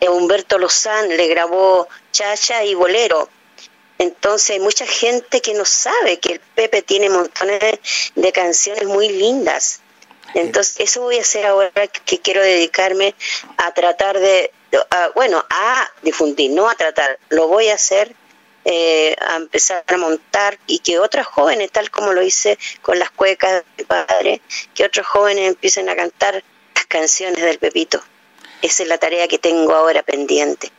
eh, 0.00 0.08
Humberto 0.08 0.56
Lozán 0.56 1.08
le 1.14 1.26
grabó 1.26 1.88
Chacha 2.12 2.64
y 2.64 2.74
Bolero, 2.74 3.28
entonces 3.98 4.50
hay 4.50 4.60
mucha 4.60 4.86
gente 4.86 5.40
que 5.40 5.54
no 5.54 5.64
sabe 5.64 6.18
que 6.20 6.34
el 6.34 6.40
Pepe 6.40 6.82
tiene 6.82 7.10
montones 7.10 7.60
de, 8.14 8.32
canciones 8.32 8.84
muy 8.84 9.08
lindas. 9.08 9.80
Entonces 10.34 10.76
eso 10.78 11.00
voy 11.00 11.18
a 11.18 11.22
hacer 11.22 11.46
ahora 11.46 11.86
que 11.86 12.20
quiero 12.20 12.42
dedicarme 12.42 13.14
a 13.56 13.72
tratar 13.74 14.18
de, 14.18 14.52
bueno, 15.14 15.44
a 15.50 15.90
difundir, 16.02 16.50
no 16.52 16.68
a 16.68 16.74
tratar, 16.74 17.18
lo 17.30 17.48
voy 17.48 17.68
a 17.68 17.74
hacer 17.74 18.14
eh, 18.64 19.16
a 19.18 19.36
empezar 19.36 19.82
a 19.86 19.96
montar 19.96 20.58
y 20.66 20.80
que 20.80 20.98
otras 20.98 21.26
jóvenes, 21.26 21.72
tal 21.72 21.90
como 21.90 22.12
lo 22.12 22.22
hice 22.22 22.58
con 22.82 22.98
las 22.98 23.10
cuecas 23.10 23.52
de 23.52 23.64
mi 23.78 23.84
padre, 23.84 24.42
que 24.74 24.84
otros 24.84 25.06
jóvenes 25.06 25.48
empiecen 25.48 25.88
a 25.88 25.96
cantar 25.96 26.44
las 26.74 26.86
canciones 26.86 27.42
del 27.42 27.58
Pepito. 27.58 28.02
Esa 28.60 28.82
es 28.82 28.88
la 28.88 28.98
tarea 28.98 29.26
que 29.26 29.38
tengo 29.38 29.72
ahora 29.72 30.02
pendiente. 30.02 30.70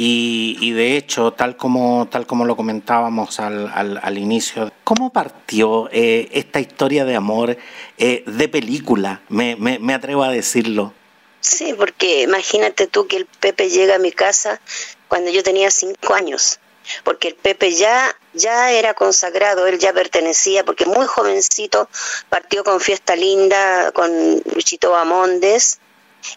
Y, 0.00 0.70
de 0.74 0.96
hecho, 0.96 1.32
tal 1.32 1.56
como, 1.56 2.06
tal 2.08 2.24
como 2.24 2.44
lo 2.44 2.54
comentábamos 2.54 3.40
al, 3.40 3.68
al, 3.68 4.16
inicio, 4.16 4.70
¿cómo 4.84 5.12
partió 5.12 5.88
eh, 5.90 6.28
esta 6.30 6.60
historia 6.60 7.04
de 7.04 7.16
amor 7.16 7.58
eh, 7.98 8.22
de 8.24 8.48
película? 8.48 9.22
Me, 9.28 9.56
me, 9.56 9.92
atrevo 9.92 10.22
a 10.22 10.30
decirlo. 10.30 10.94
Sí, 11.40 11.74
porque 11.76 12.22
imagínate 12.22 12.86
tú 12.86 13.08
que 13.08 13.16
el 13.16 13.26
Pepe 13.26 13.70
llega 13.70 13.96
a 13.96 13.98
mi 13.98 14.12
casa 14.12 14.60
cuando 15.08 15.32
yo 15.32 15.42
tenía 15.42 15.68
cinco 15.72 16.14
años, 16.14 16.60
porque 17.02 17.26
el 17.26 17.34
Pepe 17.34 17.72
ya, 17.72 18.16
ya 18.34 18.70
era 18.70 18.94
consagrado, 18.94 19.66
él 19.66 19.80
ya 19.80 19.92
pertenecía, 19.92 20.64
porque 20.64 20.86
muy 20.86 21.06
jovencito 21.06 21.88
partió 22.28 22.62
con 22.62 22.78
Fiesta 22.80 23.16
Linda, 23.16 23.90
con 23.90 24.12
Luchito 24.54 24.92
Bamondes, 24.92 25.80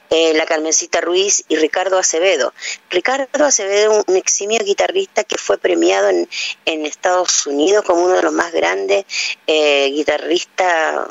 eh, 0.10 0.34
la 0.34 0.46
Carmencita 0.46 1.02
Ruiz 1.02 1.44
y 1.48 1.56
Ricardo 1.56 1.98
Acevedo. 1.98 2.54
Ricardo 2.90 3.46
Acevedo, 3.46 4.04
un 4.08 4.16
eximio 4.16 4.60
guitarrista 4.64 5.24
que 5.24 5.38
fue 5.38 5.58
premiado 5.58 6.10
en, 6.10 6.28
en 6.66 6.86
Estados 6.86 7.46
Unidos 7.48 7.84
como 7.86 8.04
uno 8.04 8.16
de 8.16 8.24
los 8.24 8.34
más 8.34 8.52
grandes 8.52 9.06
eh, 9.48 9.90
guitarristas 9.92 11.08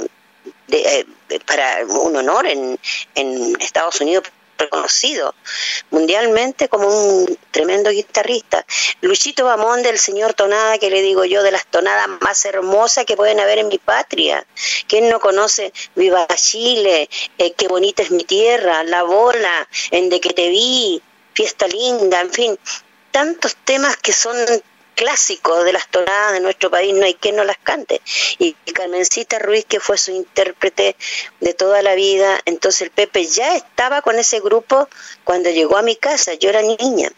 de, 0.68 1.06
eh, 1.28 1.40
para 1.46 1.84
un 1.86 2.16
honor 2.16 2.46
en, 2.46 2.78
en 3.14 3.60
Estados 3.60 4.00
Unidos 4.00 4.24
reconocido 4.60 5.34
mundialmente 5.90 6.68
como 6.68 6.88
un 6.88 7.38
tremendo 7.50 7.90
guitarrista. 7.90 8.64
Luchito 9.00 9.44
Bamón 9.44 9.82
del 9.82 9.98
señor 9.98 10.34
Tonada, 10.34 10.78
que 10.78 10.90
le 10.90 11.02
digo 11.02 11.24
yo, 11.24 11.42
de 11.42 11.50
las 11.50 11.66
tonadas 11.66 12.08
más 12.20 12.44
hermosas 12.44 13.04
que 13.04 13.16
pueden 13.16 13.40
haber 13.40 13.58
en 13.58 13.68
mi 13.68 13.78
patria. 13.78 14.46
¿Quién 14.86 15.08
no 15.08 15.20
conoce 15.20 15.72
Viva 15.94 16.26
Chile? 16.36 17.08
Eh, 17.38 17.52
qué 17.52 17.68
bonita 17.68 18.02
es 18.02 18.10
mi 18.10 18.24
tierra, 18.24 18.84
La 18.84 19.02
Bola, 19.02 19.68
en 19.90 20.08
De 20.08 20.20
que 20.20 20.32
te 20.32 20.48
vi, 20.48 21.02
Fiesta 21.34 21.66
Linda, 21.66 22.20
en 22.20 22.30
fin, 22.30 22.58
tantos 23.10 23.56
temas 23.64 23.96
que 23.96 24.12
son 24.12 24.36
clásicos 25.00 25.64
de 25.64 25.72
las 25.72 25.88
tonadas 25.88 26.34
de 26.34 26.40
nuestro 26.40 26.70
país, 26.70 26.92
no 26.94 27.06
hay 27.06 27.14
quien 27.14 27.34
no 27.34 27.42
las 27.42 27.56
cante. 27.56 28.02
Y 28.38 28.52
Carmencita 28.74 29.38
Ruiz, 29.38 29.64
que 29.64 29.80
fue 29.80 29.96
su 29.96 30.10
intérprete 30.10 30.94
de 31.40 31.54
toda 31.54 31.80
la 31.80 31.94
vida, 31.94 32.38
entonces 32.44 32.82
el 32.82 32.90
Pepe 32.90 33.24
ya 33.24 33.56
estaba 33.56 34.02
con 34.02 34.18
ese 34.18 34.40
grupo 34.40 34.90
cuando 35.24 35.48
llegó 35.48 35.78
a 35.78 35.82
mi 35.82 35.96
casa, 35.96 36.34
yo 36.34 36.50
era 36.50 36.60
niña. 36.60 37.10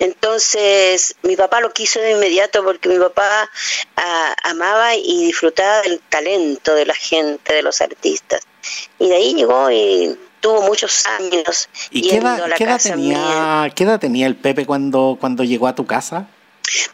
Entonces 0.00 1.14
mi 1.22 1.36
papá 1.36 1.60
lo 1.60 1.72
quiso 1.72 2.00
de 2.00 2.10
inmediato 2.10 2.64
porque 2.64 2.88
mi 2.88 2.98
papá 2.98 3.48
ah, 3.94 4.34
amaba 4.42 4.96
y 4.96 5.26
disfrutaba 5.26 5.82
del 5.82 6.00
talento 6.00 6.74
de 6.74 6.86
la 6.86 6.94
gente, 6.94 7.54
de 7.54 7.62
los 7.62 7.80
artistas. 7.80 8.40
Y 8.98 9.10
de 9.10 9.14
ahí 9.14 9.34
llegó 9.34 9.70
y 9.70 10.18
tuvo 10.40 10.62
muchos 10.62 11.06
años. 11.06 11.68
¿Y 11.92 12.08
qué 12.08 12.16
edad, 12.16 12.80
tenía, 12.82 13.70
¿qué 13.76 13.84
edad 13.84 14.00
tenía 14.00 14.26
el 14.26 14.34
Pepe 14.34 14.66
cuando, 14.66 15.16
cuando 15.20 15.44
llegó 15.44 15.68
a 15.68 15.76
tu 15.76 15.86
casa? 15.86 16.26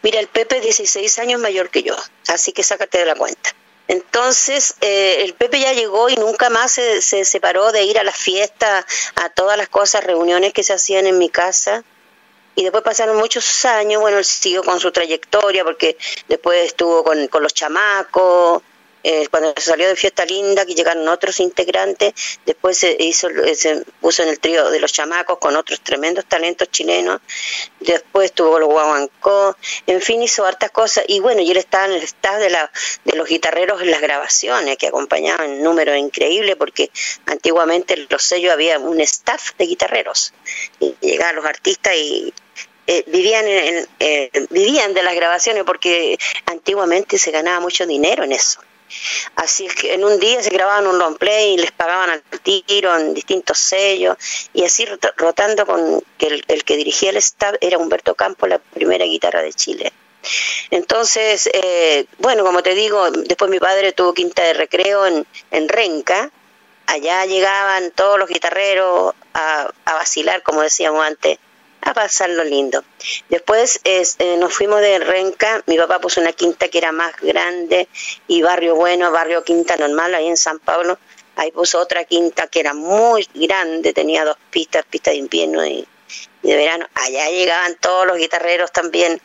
Mira, 0.01 0.19
el 0.19 0.27
Pepe 0.27 0.57
es 0.57 0.63
16 0.63 1.19
años 1.19 1.39
mayor 1.41 1.69
que 1.69 1.83
yo, 1.83 1.95
así 2.27 2.51
que 2.51 2.63
sácate 2.63 2.99
de 2.99 3.05
la 3.05 3.15
cuenta. 3.15 3.55
Entonces, 3.87 4.75
eh, 4.81 5.23
el 5.23 5.33
Pepe 5.35 5.59
ya 5.59 5.73
llegó 5.73 6.09
y 6.09 6.15
nunca 6.15 6.49
más 6.49 6.71
se, 6.71 7.01
se 7.01 7.23
separó 7.23 7.71
de 7.71 7.83
ir 7.83 7.99
a 7.99 8.03
las 8.03 8.17
fiestas, 8.17 8.85
a 9.15 9.29
todas 9.29 9.57
las 9.57 9.69
cosas, 9.69 10.03
reuniones 10.03 10.53
que 10.53 10.63
se 10.63 10.73
hacían 10.73 11.05
en 11.05 11.17
mi 11.17 11.29
casa. 11.29 11.83
Y 12.55 12.63
después 12.63 12.83
pasaron 12.83 13.17
muchos 13.17 13.65
años, 13.65 14.01
bueno, 14.01 14.17
él 14.17 14.25
siguió 14.25 14.63
con 14.63 14.79
su 14.79 14.91
trayectoria 14.91 15.63
porque 15.63 15.97
después 16.27 16.65
estuvo 16.65 17.03
con, 17.03 17.27
con 17.27 17.43
los 17.43 17.53
chamacos, 17.53 18.63
eh, 19.07 19.27
cuando 19.29 19.53
salió 19.55 19.87
de 19.87 19.95
Fiesta 19.95 20.25
Linda, 20.25 20.65
que 20.65 20.73
llegaron 20.73 21.07
otros 21.07 21.39
integrantes, 21.39 22.11
después 22.43 22.75
se, 22.75 22.97
hizo, 22.99 23.29
se 23.53 23.85
puso 24.01 24.23
en 24.23 24.29
el 24.29 24.39
trío 24.39 24.71
de 24.71 24.79
los 24.79 24.91
chamacos 24.91 25.37
con 25.37 25.55
otros 25.55 25.81
tremendos 25.81 26.25
talentos 26.25 26.71
chilenos, 26.71 27.21
después 27.81 28.31
tuvo 28.31 28.57
los 28.57 28.67
guaguancó, 28.67 29.55
en 29.85 30.01
fin, 30.01 30.23
hizo 30.23 30.43
hartas 30.43 30.71
cosas, 30.71 31.05
y 31.07 31.19
bueno, 31.19 31.41
y 31.41 31.51
él 31.51 31.57
estaba 31.57 31.85
en 31.85 31.91
el 31.91 32.01
staff 32.01 32.39
de, 32.39 32.49
la, 32.49 32.71
de 33.03 33.15
los 33.15 33.29
guitarreros 33.29 33.79
en 33.83 33.91
las 33.91 34.01
grabaciones, 34.01 34.75
que 34.77 34.87
acompañaban 34.87 35.61
números 35.61 35.95
increíbles, 35.99 36.55
porque 36.55 36.89
antiguamente 37.27 37.93
en 37.93 38.07
los 38.09 38.23
sellos 38.23 38.53
había 38.53 38.79
un 38.79 38.99
staff 39.01 39.51
de 39.59 39.67
guitarreros, 39.67 40.33
y 40.79 40.95
llegaban 40.99 41.35
los 41.35 41.45
artistas 41.45 41.93
y 41.95 42.33
eh, 42.87 43.03
vivían 43.05 43.45
en, 43.47 43.87
eh, 43.99 44.31
vivían 44.49 44.95
de 44.95 45.03
las 45.03 45.13
grabaciones 45.13 45.63
porque 45.63 46.17
antiguamente 46.47 47.19
se 47.19 47.29
ganaba 47.29 47.59
mucho 47.59 47.85
dinero 47.85 48.23
en 48.23 48.31
eso. 48.31 48.61
Así 49.35 49.65
es 49.65 49.75
que 49.75 49.93
en 49.93 50.03
un 50.03 50.19
día 50.19 50.41
se 50.41 50.49
grababan 50.49 50.87
un 50.87 50.97
long 50.97 51.17
y 51.21 51.57
les 51.57 51.71
pagaban 51.71 52.09
al 52.09 52.23
tiro 52.41 52.97
en 52.97 53.13
distintos 53.13 53.57
sellos 53.57 54.17
y 54.53 54.63
así 54.63 54.85
rotando 55.17 55.65
con 55.65 56.01
que 56.17 56.27
el, 56.27 56.63
que 56.63 56.77
dirigía 56.77 57.09
el 57.09 57.17
staff 57.17 57.55
era 57.61 57.77
Humberto 57.77 58.15
Campos, 58.15 58.49
la 58.49 58.59
primera 58.59 59.05
guitarra 59.05 59.41
de 59.41 59.53
Chile. 59.53 59.93
Entonces, 60.71 61.49
eh, 61.53 62.05
bueno, 62.17 62.43
como 62.43 62.63
te 62.63 62.73
digo, 62.73 63.11
después 63.11 63.51
mi 63.51 63.59
padre 63.59 63.93
tuvo 63.93 64.13
quinta 64.13 64.43
de 64.43 64.53
recreo 64.53 65.05
en, 65.05 65.25
en 65.51 65.69
Renca, 65.69 66.31
allá 66.87 67.25
llegaban 67.25 67.91
todos 67.91 68.17
los 68.17 68.29
guitarreros 68.29 69.13
a, 69.33 69.69
a 69.85 69.93
vacilar, 69.93 70.41
como 70.41 70.61
decíamos 70.61 71.05
antes, 71.05 71.37
a 71.85 71.93
pasarlo 71.93 72.43
lindo. 72.43 72.83
Después 73.29 73.79
eh, 73.83 74.03
nos 74.37 74.53
fuimos 74.53 74.81
de 74.81 74.99
Renca, 74.99 75.63
mi 75.67 75.77
papá 75.77 75.99
puso 75.99 76.19
una 76.19 76.33
quinta 76.33 76.67
que 76.67 76.79
era 76.79 76.91
más 76.91 77.15
grande 77.21 77.87
y 78.27 78.41
barrio 78.41 78.75
bueno, 78.75 79.11
barrio 79.11 79.43
quinta 79.43 79.77
normal, 79.77 80.13
ahí 80.15 80.27
en 80.27 80.35
San 80.37 80.59
Pablo. 80.59 80.97
Ahí 81.37 81.51
puso 81.51 81.79
otra 81.79 82.05
quinta 82.05 82.47
que 82.47 82.61
era 82.61 82.73
muy 82.73 83.27
grande, 83.33 83.93
tenía 83.93 84.25
dos 84.25 84.37
pistas, 84.49 84.85
pista 84.85 85.11
de 85.11 85.17
invierno 85.17 85.65
y, 85.65 85.87
de 86.41 86.55
verano. 86.55 86.87
Allá 86.95 87.29
llegaban 87.29 87.75
todos 87.75 88.07
los 88.07 88.17
guitarreros 88.17 88.71
también. 88.71 89.21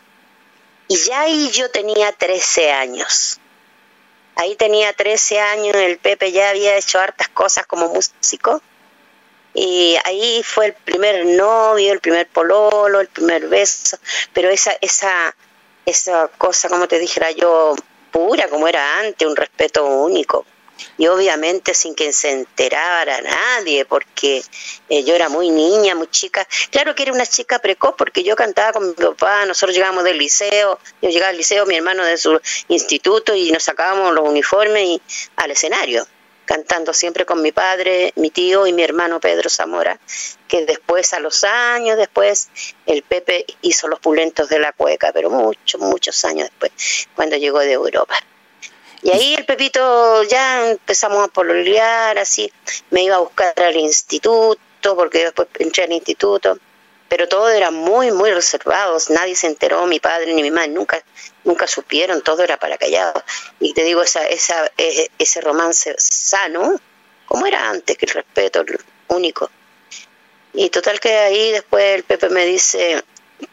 Y 0.89 0.97
ya 0.97 1.21
ahí 1.21 1.51
yo 1.51 1.71
tenía 1.71 2.13
13 2.13 2.73
años. 2.73 3.39
Ahí 4.35 4.57
tenía 4.57 4.93
13 4.93 5.41
años, 5.41 5.77
el 5.77 5.99
Pepe 5.99 6.33
ya 6.33 6.51
había 6.51 6.77
hecho 6.77 6.99
hartas 6.99 7.29
cosas 7.29 7.67
como 7.67 7.89
músico 7.89 8.61
y 9.55 9.97
ahí 10.05 10.43
fue 10.45 10.67
el 10.67 10.73
primer 10.75 11.27
novio, 11.27 11.93
el 11.93 12.01
primer 12.01 12.29
pololo, 12.29 13.01
el 13.01 13.09
primer 13.09 13.49
beso, 13.49 13.99
pero 14.33 14.49
esa, 14.49 14.73
esa, 14.81 15.35
esa 15.85 16.29
cosa, 16.39 16.69
como 16.69 16.87
te 16.87 16.99
dijera 16.99 17.31
yo, 17.33 17.75
pura 18.13 18.49
como 18.49 18.69
era 18.69 19.01
antes, 19.01 19.27
un 19.27 19.37
respeto 19.37 19.85
único. 19.85 20.47
Y 20.97 21.09
obviamente 21.09 21.75
sin 21.75 21.95
que 21.95 22.11
se 22.11 22.31
enterara 22.31 23.21
nadie, 23.21 23.85
porque 23.85 24.43
eh, 24.89 25.05
yo 25.05 25.15
era 25.15 25.29
muy 25.29 25.51
niña, 25.51 25.95
muy 25.95 26.07
chica. 26.09 26.47
Claro 26.71 26.95
que 26.95 27.03
era 27.03 27.13
una 27.13 27.27
chica 27.27 27.59
precoz, 27.59 27.95
porque 27.99 28.23
yo 28.23 28.35
cantaba 28.35 28.73
con 28.73 28.89
mi 28.89 28.95
papá, 28.95 29.45
nosotros 29.45 29.75
llegábamos 29.75 30.05
del 30.05 30.17
liceo, 30.17 30.79
yo 31.03 31.11
llegaba 31.11 31.31
al 31.31 31.37
liceo, 31.37 31.67
mi 31.67 31.77
hermano 31.77 32.03
de 32.05 32.17
su 32.17 32.41
instituto, 32.69 33.35
y 33.35 33.53
nos 33.53 33.65
sacábamos 33.65 34.15
los 34.15 34.27
uniformes 34.27 34.85
y, 34.85 35.03
al 35.37 35.51
escenario 35.51 36.07
cantando 36.51 36.93
siempre 36.93 37.25
con 37.25 37.41
mi 37.43 37.53
padre, 37.53 38.13
mi 38.17 38.31
tío 38.31 38.67
y 38.67 38.73
mi 38.73 38.83
hermano 38.83 39.21
Pedro 39.21 39.49
Zamora, 39.49 40.01
que 40.49 40.67
después, 40.67 41.13
a 41.13 41.21
los 41.21 41.45
años 41.45 41.97
después, 41.97 42.49
el 42.87 43.05
Pepe 43.05 43.47
hizo 43.63 43.87
los 43.87 44.01
pulentos 44.01 44.49
de 44.49 44.59
la 44.59 44.73
cueca, 44.73 45.13
pero 45.13 45.31
muchos, 45.31 45.81
muchos 45.81 46.25
años 46.25 46.49
después, 46.49 47.07
cuando 47.15 47.37
llegó 47.37 47.61
de 47.61 47.71
Europa. 47.71 48.17
Y 49.01 49.13
ahí 49.13 49.35
el 49.35 49.45
Pepito 49.45 50.25
ya 50.25 50.73
empezamos 50.73 51.25
a 51.25 51.29
pololear, 51.29 52.19
así, 52.19 52.53
me 52.91 53.05
iba 53.05 53.15
a 53.15 53.21
buscar 53.21 53.55
al 53.57 53.77
instituto, 53.77 54.97
porque 54.97 55.23
después 55.27 55.47
entré 55.61 55.85
al 55.85 55.93
instituto, 55.93 56.59
pero 57.11 57.27
todo 57.27 57.49
era 57.51 57.73
muy, 57.73 58.13
muy 58.13 58.31
reservado, 58.31 58.97
nadie 59.09 59.35
se 59.35 59.49
enteró, 59.49 59.85
mi 59.87 59.99
padre 59.99 60.33
ni 60.33 60.43
mi 60.43 60.53
madre 60.53 60.69
nunca, 60.69 61.03
nunca 61.43 61.67
supieron, 61.67 62.23
todo 62.23 62.45
era 62.45 62.57
para 62.57 62.79
callado. 62.79 63.25
Y 63.59 63.75
te 63.75 63.83
digo, 63.83 64.01
esa, 64.01 64.25
esa, 64.29 64.71
ese 64.77 65.41
romance 65.41 65.93
sano, 65.99 66.81
como 67.27 67.47
era 67.47 67.69
antes, 67.69 67.99
que 67.99 68.07
el 68.07 68.13
respeto 68.13 68.65
único. 69.09 69.51
Y 70.53 70.71
total 70.71 71.01
que 71.01 71.19
ahí 71.19 71.51
después 71.51 71.97
el 71.97 72.05
Pepe 72.05 72.29
me 72.29 72.47
dice 72.47 73.03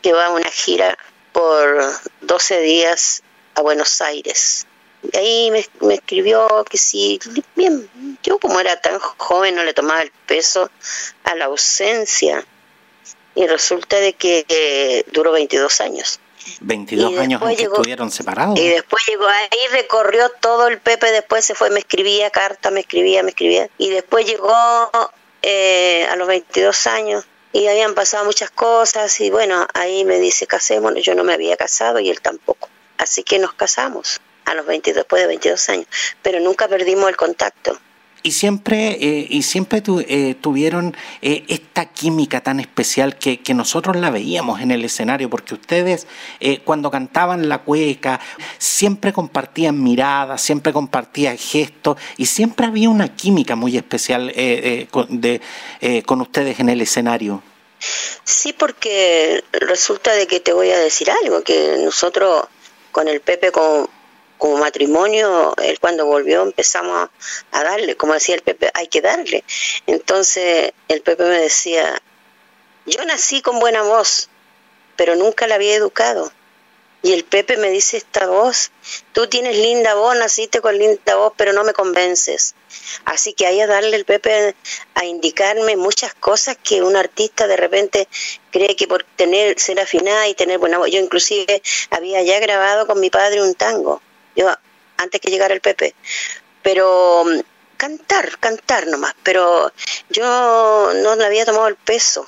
que 0.03 0.13
va 0.13 0.27
a 0.27 0.29
una 0.29 0.51
gira 0.51 0.95
por 1.33 1.83
12 2.21 2.59
días 2.59 3.23
a 3.55 3.61
Buenos 3.61 4.01
Aires. 4.01 4.67
Y 5.01 5.17
ahí 5.17 5.49
me, 5.49 5.65
me 5.81 5.95
escribió 5.95 6.63
que 6.69 6.77
si, 6.77 7.19
bien, 7.55 7.89
yo 8.21 8.37
como 8.37 8.59
era 8.59 8.79
tan 8.79 8.99
joven 8.99 9.55
no 9.55 9.63
le 9.63 9.73
tomaba 9.73 10.03
el 10.03 10.11
peso 10.27 10.69
a 11.23 11.33
la 11.33 11.45
ausencia 11.45 12.45
y 13.37 13.45
resulta 13.45 13.99
de 13.99 14.13
que 14.13 14.45
eh, 14.49 15.03
duró 15.11 15.31
22 15.31 15.79
años. 15.81 16.19
22 16.61 17.19
años 17.19 17.41
en 17.43 17.55
que 17.55 17.63
estuvieron 17.63 18.09
separados. 18.09 18.59
Y 18.59 18.67
después 18.67 19.03
llegó 19.07 19.27
ahí, 19.27 19.59
recorrió 19.71 20.29
todo 20.41 20.67
el 20.67 20.79
Pepe, 20.79 21.11
después 21.11 21.45
se 21.45 21.53
fue, 21.53 21.69
me 21.69 21.79
escribía 21.79 22.31
carta, 22.31 22.71
me 22.71 22.79
escribía, 22.79 23.21
me 23.21 23.29
escribía. 23.29 23.69
Y 23.77 23.91
después 23.91 24.25
llegó 24.25 24.89
eh, 25.43 26.07
a 26.09 26.15
los 26.15 26.27
22 26.27 26.87
años 26.87 27.25
y 27.53 27.67
habían 27.67 27.93
pasado 27.93 28.25
muchas 28.25 28.49
cosas 28.49 29.19
y 29.19 29.29
bueno, 29.29 29.67
ahí 29.75 30.03
me 30.03 30.19
dice 30.19 30.47
casémonos, 30.47 31.03
yo 31.03 31.13
no 31.13 31.23
me 31.23 31.33
había 31.33 31.57
casado 31.57 31.99
y 31.99 32.09
él 32.09 32.21
tampoco. 32.21 32.69
Así 32.97 33.23
que 33.23 33.37
nos 33.37 33.53
casamos 33.53 34.19
a 34.45 34.55
los 34.55 34.65
22, 34.65 34.95
después 34.95 35.21
de 35.21 35.27
22 35.27 35.69
años, 35.69 35.87
pero 36.23 36.39
nunca 36.39 36.67
perdimos 36.67 37.07
el 37.09 37.17
contacto 37.17 37.77
y 38.23 38.31
siempre, 38.31 38.97
eh, 38.99 39.27
y 39.29 39.43
siempre 39.43 39.81
eh, 39.85 40.35
tuvieron 40.39 40.95
eh, 41.21 41.43
esta 41.47 41.85
química 41.85 42.41
tan 42.41 42.59
especial 42.59 43.17
que, 43.17 43.39
nosotros 43.53 43.95
la 43.95 44.11
veíamos 44.11 44.61
en 44.61 44.71
el 44.71 44.85
escenario, 44.85 45.29
porque 45.31 45.55
ustedes 45.55 46.05
cuando 46.63 46.91
cantaban 46.91 47.49
la 47.49 47.59
cueca 47.59 48.19
siempre 48.59 49.11
compartían 49.11 49.81
miradas, 49.81 50.41
siempre 50.41 50.71
compartían 50.71 51.37
gestos 51.37 51.97
y 52.17 52.27
siempre 52.27 52.67
había 52.67 52.89
una 52.89 53.15
química 53.15 53.55
muy 53.55 53.77
especial 53.77 54.31
con, 54.91 55.21
de, 55.21 55.41
con 56.05 56.21
ustedes 56.21 56.59
en 56.59 56.69
el 56.69 56.81
escenario. 56.81 57.41
Sí, 58.23 58.53
porque 58.53 59.43
resulta 59.53 60.13
de 60.13 60.27
que 60.27 60.39
te 60.39 60.53
voy 60.53 60.69
a 60.69 60.77
decir 60.77 61.09
algo, 61.09 61.41
que 61.41 61.77
nosotros 61.83 62.45
con 62.91 63.07
el 63.07 63.21
Pepe, 63.21 63.51
con, 63.51 63.89
como 64.37 64.57
matrimonio, 64.57 65.53
él 65.61 65.79
cuando 65.79 66.05
volvió 66.05 66.43
empezamos 66.43 67.09
a, 67.51 67.63
darle, 67.63 67.95
como 67.95 68.13
decía 68.13 68.35
el 68.35 68.41
Pepe, 68.41 68.71
hay 68.73 68.87
que 68.87 69.01
darle. 69.01 69.43
Entonces 69.85 70.71
el 70.87 71.01
Pepe 71.01 71.23
me 71.23 71.39
decía, 71.39 72.01
yo 72.85 73.03
nací 73.05 73.41
con 73.41 73.59
buena 73.59 73.81
voz, 73.81 74.29
pero 74.95 75.15
nunca 75.15 75.47
la 75.47 75.55
había 75.55 75.75
educado. 75.75 76.31
Y 77.03 77.13
el 77.13 77.23
Pepe 77.23 77.57
me 77.57 77.69
dice 77.69 77.97
esta 77.97 78.27
voz, 78.27 78.71
tú 79.13 79.27
tienes 79.27 79.55
linda 79.55 79.93
voz, 79.93 80.15
naciste 80.17 80.61
con 80.61 80.77
linda 80.77 81.15
voz, 81.15 81.31
pero 81.37 81.53
no 81.53 81.63
me 81.63 81.71
convences. 81.71 82.55
Así 83.05 83.33
que 83.33 83.45
ahí 83.45 83.61
a 83.61 83.67
darle 83.67 83.95
el 83.95 84.03
Pepe 84.03 84.55
a 84.95 85.05
indicarme 85.05 85.77
muchas 85.77 86.13
cosas 86.15 86.57
que 86.61 86.81
un 86.81 86.95
artista 86.95 87.45
de 87.45 87.55
repente 87.55 88.07
cree 88.51 88.75
que 88.75 88.87
por 88.87 89.03
tener 89.03 89.59
ser 89.59 89.79
afinada 89.79 90.27
y 90.27 90.33
tener 90.33 90.57
buena 90.57 90.79
voz. 90.79 90.89
Yo 90.89 90.99
inclusive 90.99 91.61
había 91.91 92.23
ya 92.23 92.39
grabado 92.39 92.87
con 92.87 92.99
mi 92.99 93.11
padre 93.11 93.43
un 93.43 93.53
tango 93.53 94.01
yo 94.37 94.49
antes 94.97 95.19
que 95.19 95.29
llegara 95.29 95.53
el 95.53 95.61
Pepe, 95.61 95.93
pero 96.63 97.25
mm, 97.25 97.39
cantar, 97.75 98.37
cantar 98.39 98.87
nomás, 98.87 99.13
pero 99.23 99.71
yo 100.09 100.91
no 100.95 101.15
le 101.15 101.25
había 101.25 101.45
tomado 101.45 101.67
el 101.67 101.75
peso. 101.75 102.25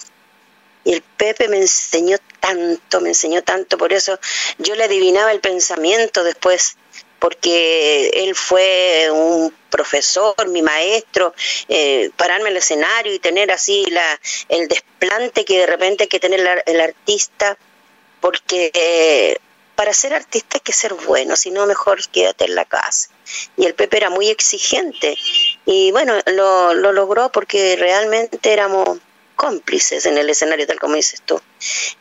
Y 0.85 0.93
el 0.93 1.01
Pepe 1.01 1.49
me 1.49 1.57
enseñó 1.57 2.17
tanto, 2.39 3.01
me 3.01 3.09
enseñó 3.09 3.43
tanto, 3.43 3.77
por 3.77 3.91
eso 3.91 4.17
yo 4.57 4.75
le 4.75 4.85
adivinaba 4.85 5.31
el 5.31 5.41
pensamiento 5.41 6.23
después, 6.23 6.77
porque 7.19 8.09
él 8.13 8.33
fue 8.33 9.09
un 9.11 9.53
profesor, 9.69 10.47
mi 10.47 10.61
maestro, 10.61 11.33
eh, 11.67 12.11
pararme 12.15 12.45
en 12.45 12.53
el 12.53 12.57
escenario 12.57 13.13
y 13.13 13.19
tener 13.19 13.51
así 13.51 13.85
la, 13.87 14.19
el 14.47 14.67
desplante 14.67 15.45
que 15.45 15.59
de 15.59 15.65
repente 15.67 16.03
hay 16.05 16.07
que 16.07 16.19
tener 16.19 16.63
el, 16.65 16.81
artista, 16.81 17.57
porque 18.21 18.71
eh, 18.73 19.37
para 19.79 19.93
ser 19.93 20.13
artista 20.13 20.57
hay 20.57 20.59
que 20.59 20.73
ser 20.73 20.93
bueno, 20.93 21.37
si 21.37 21.51
no 21.51 21.65
mejor 21.65 22.05
quédate 22.09 22.43
en 22.43 22.53
la 22.53 22.65
casa. 22.65 23.07
Y 23.55 23.65
el 23.65 23.75
Pepe 23.75 23.95
era 23.95 24.09
muy 24.09 24.27
exigente 24.27 25.17
y 25.65 25.91
bueno, 25.91 26.19
lo, 26.25 26.73
logró 26.73 27.31
porque 27.31 27.77
realmente 27.77 28.51
éramos 28.51 28.99
cómplices 29.37 30.05
en 30.05 30.17
el 30.17 30.29
escenario, 30.29 30.67
tal 30.67 30.81
como 30.81 30.95
dices 30.95 31.21
tú. 31.21 31.39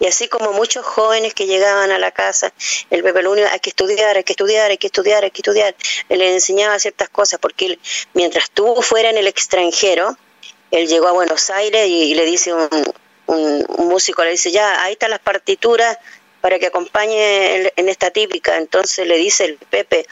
Y 0.00 0.08
así 0.08 0.26
como 0.26 0.52
muchos 0.54 0.84
jóvenes 0.84 1.34
que 1.34 1.46
llegaban 1.46 1.92
a 1.92 2.00
la 2.00 2.10
casa, 2.10 2.52
el 2.90 3.04
Pepe 3.04 3.22
lo 3.22 3.30
único, 3.30 3.46
hay 3.48 3.60
que 3.60 3.70
estudiar, 3.70 4.16
hay 4.16 4.24
que 4.24 4.32
estudiar, 4.32 4.72
hay 4.72 4.78
que 4.78 4.88
estudiar, 4.88 5.22
hay 5.22 5.30
que 5.30 5.42
estudiar. 5.42 5.76
Él 6.08 6.18
le 6.18 6.34
enseñaba 6.34 6.80
ciertas 6.80 7.08
cosas 7.10 7.38
porque 7.38 7.78
mientras 8.12 8.46
estuvo 8.46 8.82
fuera 8.82 9.10
en 9.10 9.18
el 9.18 9.28
extranjero, 9.28 10.18
él 10.72 10.88
llegó 10.88 11.06
a 11.06 11.12
Buenos 11.12 11.48
Aires 11.50 11.86
y, 11.86 12.12
le 12.16 12.24
dice 12.24 12.52
un, 12.52 12.68
un, 13.26 13.88
músico, 13.88 14.24
le 14.24 14.30
dice, 14.30 14.50
ya, 14.50 14.82
ahí 14.82 14.94
están 14.94 15.10
las 15.10 15.20
partituras 15.20 15.96
para 16.40 16.58
que 16.58 16.66
acompañe 16.66 17.72
en 17.76 17.88
esta 17.88 18.10
típica. 18.10 18.56
Entonces 18.56 19.06
le 19.06 19.16
dice 19.16 19.44
el 19.44 19.56
Pepe, 19.56 20.06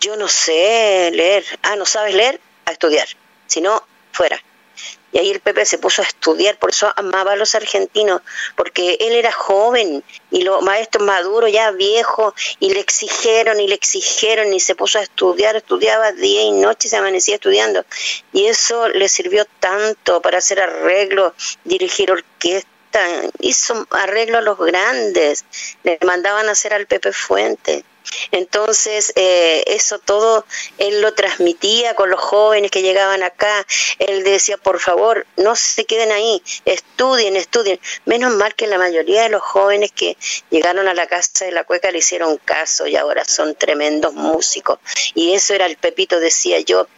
yo 0.00 0.16
no 0.16 0.28
sé 0.28 1.10
leer. 1.12 1.44
Ah, 1.62 1.76
¿no 1.76 1.86
sabes 1.86 2.14
leer? 2.14 2.40
A 2.66 2.72
estudiar. 2.72 3.06
Si 3.46 3.60
no, 3.60 3.86
fuera. 4.12 4.42
Y 5.12 5.18
ahí 5.18 5.30
el 5.30 5.40
Pepe 5.40 5.66
se 5.66 5.76
puso 5.76 6.00
a 6.00 6.06
estudiar, 6.06 6.58
por 6.58 6.70
eso 6.70 6.90
amaba 6.96 7.32
a 7.32 7.36
los 7.36 7.54
argentinos, 7.54 8.22
porque 8.56 8.96
él 8.98 9.12
era 9.12 9.30
joven 9.30 10.02
y 10.30 10.40
los 10.40 10.62
maestros 10.62 11.04
maduros, 11.04 11.52
ya 11.52 11.70
viejos, 11.70 12.32
y 12.60 12.72
le 12.72 12.80
exigieron 12.80 13.60
y 13.60 13.68
le 13.68 13.74
exigieron 13.74 14.54
y 14.54 14.58
se 14.58 14.74
puso 14.74 14.98
a 14.98 15.02
estudiar, 15.02 15.54
estudiaba 15.54 16.12
día 16.12 16.42
y 16.42 16.52
noche, 16.52 16.88
se 16.88 16.96
amanecía 16.96 17.34
estudiando. 17.34 17.84
Y 18.32 18.46
eso 18.46 18.88
le 18.88 19.06
sirvió 19.10 19.44
tanto 19.60 20.22
para 20.22 20.38
hacer 20.38 20.60
arreglos, 20.60 21.34
dirigir 21.64 22.10
orquestas 22.10 22.71
hizo 23.40 23.86
arreglo 23.90 24.38
a 24.38 24.42
los 24.42 24.58
grandes, 24.58 25.44
le 25.82 25.98
mandaban 26.04 26.48
a 26.48 26.52
hacer 26.52 26.74
al 26.74 26.86
Pepe 26.86 27.12
Fuente. 27.12 27.84
Entonces, 28.30 29.12
eh, 29.16 29.62
eso 29.66 29.98
todo 29.98 30.44
él 30.78 31.00
lo 31.00 31.14
transmitía 31.14 31.94
con 31.94 32.10
los 32.10 32.20
jóvenes 32.20 32.70
que 32.70 32.82
llegaban 32.82 33.22
acá. 33.22 33.66
Él 33.98 34.24
decía, 34.24 34.56
por 34.56 34.80
favor, 34.80 35.26
no 35.36 35.56
se 35.56 35.84
queden 35.84 36.12
ahí, 36.12 36.42
estudien, 36.64 37.36
estudien. 37.36 37.80
Menos 38.04 38.32
mal 38.34 38.54
que 38.54 38.66
la 38.66 38.78
mayoría 38.78 39.22
de 39.22 39.28
los 39.28 39.42
jóvenes 39.42 39.92
que 39.92 40.16
llegaron 40.50 40.88
a 40.88 40.94
la 40.94 41.06
casa 41.06 41.44
de 41.44 41.52
la 41.52 41.64
cueca 41.64 41.90
le 41.90 41.98
hicieron 41.98 42.38
caso 42.38 42.86
y 42.86 42.96
ahora 42.96 43.24
son 43.24 43.54
tremendos 43.54 44.14
músicos. 44.14 44.78
Y 45.14 45.34
eso 45.34 45.54
era 45.54 45.66
el 45.66 45.76
Pepito, 45.76 46.20
decía 46.20 46.60
yo, 46.60 46.88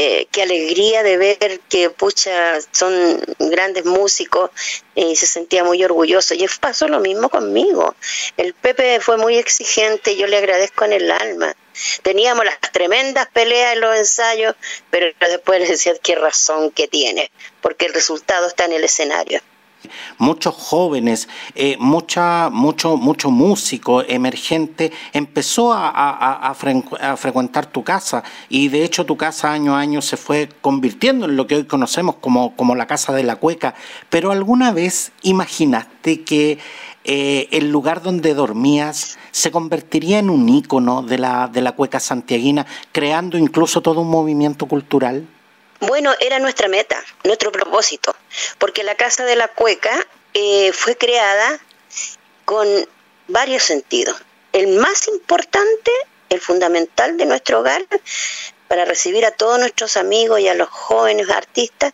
eh, 0.00 0.28
qué 0.30 0.42
alegría 0.42 1.02
de 1.02 1.16
ver 1.16 1.60
que 1.68 1.90
pucha 1.90 2.60
son 2.70 3.20
grandes 3.40 3.84
músicos 3.84 4.50
y 4.94 5.16
se 5.16 5.26
sentía 5.26 5.64
muy 5.64 5.82
orgulloso. 5.84 6.34
Y 6.34 6.46
pasó 6.60 6.86
lo 6.86 7.00
mismo 7.00 7.28
conmigo. 7.28 7.96
El 8.36 8.54
Pepe 8.54 9.00
fue 9.00 9.16
muy 9.16 9.36
exigente, 9.36 10.14
yo 10.16 10.28
le 10.28 10.36
agradezco 10.36 10.84
en 10.84 10.92
el 10.92 11.10
alma. 11.10 11.56
Teníamos 12.02 12.44
las 12.44 12.60
tremendas 12.72 13.28
peleas 13.32 13.72
en 13.72 13.80
los 13.80 13.96
ensayos, 13.96 14.54
pero 14.90 15.08
después 15.18 15.60
le 15.60 15.66
decía 15.66 15.94
qué 16.00 16.14
razón 16.14 16.70
que 16.70 16.86
tiene, 16.86 17.32
porque 17.60 17.86
el 17.86 17.94
resultado 17.94 18.46
está 18.46 18.66
en 18.66 18.74
el 18.74 18.84
escenario 18.84 19.40
muchos 20.18 20.54
jóvenes, 20.54 21.28
eh, 21.54 21.76
mucha, 21.78 22.50
mucho, 22.50 22.96
mucho 22.96 23.30
músico 23.30 24.02
emergente 24.02 24.92
empezó 25.12 25.72
a, 25.72 26.54
frecuentar 27.16 27.66
tu 27.66 27.84
casa 27.84 28.22
y 28.48 28.68
de 28.68 28.84
hecho 28.84 29.06
tu 29.06 29.16
casa 29.16 29.52
año 29.52 29.76
a 29.76 29.80
año 29.80 30.02
se 30.02 30.16
fue 30.16 30.48
convirtiendo 30.60 31.26
en 31.26 31.36
lo 31.36 31.46
que 31.46 31.56
hoy 31.56 31.64
conocemos 31.64 32.16
como, 32.16 32.54
como 32.56 32.74
la 32.74 32.86
casa 32.86 33.12
de 33.12 33.22
la 33.22 33.36
cueca. 33.36 33.74
Pero 34.10 34.32
alguna 34.32 34.72
vez 34.72 35.12
imaginaste 35.22 36.22
que 36.22 36.58
eh, 37.04 37.48
el 37.52 37.70
lugar 37.70 38.02
donde 38.02 38.34
dormías 38.34 39.18
se 39.30 39.50
convertiría 39.50 40.18
en 40.18 40.30
un 40.30 40.48
ícono 40.48 41.02
de 41.02 41.18
la, 41.18 41.48
de 41.48 41.62
la 41.62 41.72
cueca 41.72 42.00
santiaguina, 42.00 42.66
creando 42.92 43.38
incluso 43.38 43.80
todo 43.80 44.02
un 44.02 44.10
movimiento 44.10 44.66
cultural? 44.66 45.26
Bueno, 45.80 46.12
era 46.18 46.40
nuestra 46.40 46.68
meta, 46.68 47.02
nuestro 47.22 47.52
propósito, 47.52 48.14
porque 48.58 48.82
la 48.82 48.96
Casa 48.96 49.24
de 49.24 49.36
la 49.36 49.48
Cueca 49.48 50.06
eh, 50.34 50.72
fue 50.72 50.96
creada 50.96 51.60
con 52.44 52.66
varios 53.28 53.62
sentidos. 53.62 54.16
El 54.52 54.68
más 54.78 55.06
importante, 55.06 55.92
el 56.30 56.40
fundamental 56.40 57.16
de 57.16 57.26
nuestro 57.26 57.60
hogar, 57.60 57.86
para 58.66 58.84
recibir 58.84 59.24
a 59.24 59.30
todos 59.30 59.58
nuestros 59.58 59.96
amigos 59.96 60.40
y 60.40 60.48
a 60.48 60.54
los 60.54 60.68
jóvenes 60.68 61.30
artistas 61.30 61.92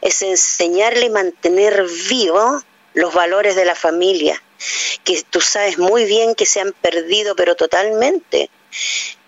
es 0.00 0.22
enseñarle 0.22 1.06
y 1.06 1.10
mantener 1.10 1.84
vivo 2.08 2.62
los 2.94 3.14
valores 3.14 3.54
de 3.54 3.64
la 3.64 3.74
familia, 3.74 4.42
que 5.04 5.22
tú 5.22 5.40
sabes 5.40 5.78
muy 5.78 6.04
bien 6.06 6.34
que 6.34 6.46
se 6.46 6.60
han 6.60 6.72
perdido, 6.72 7.36
pero 7.36 7.54
totalmente. 7.54 8.50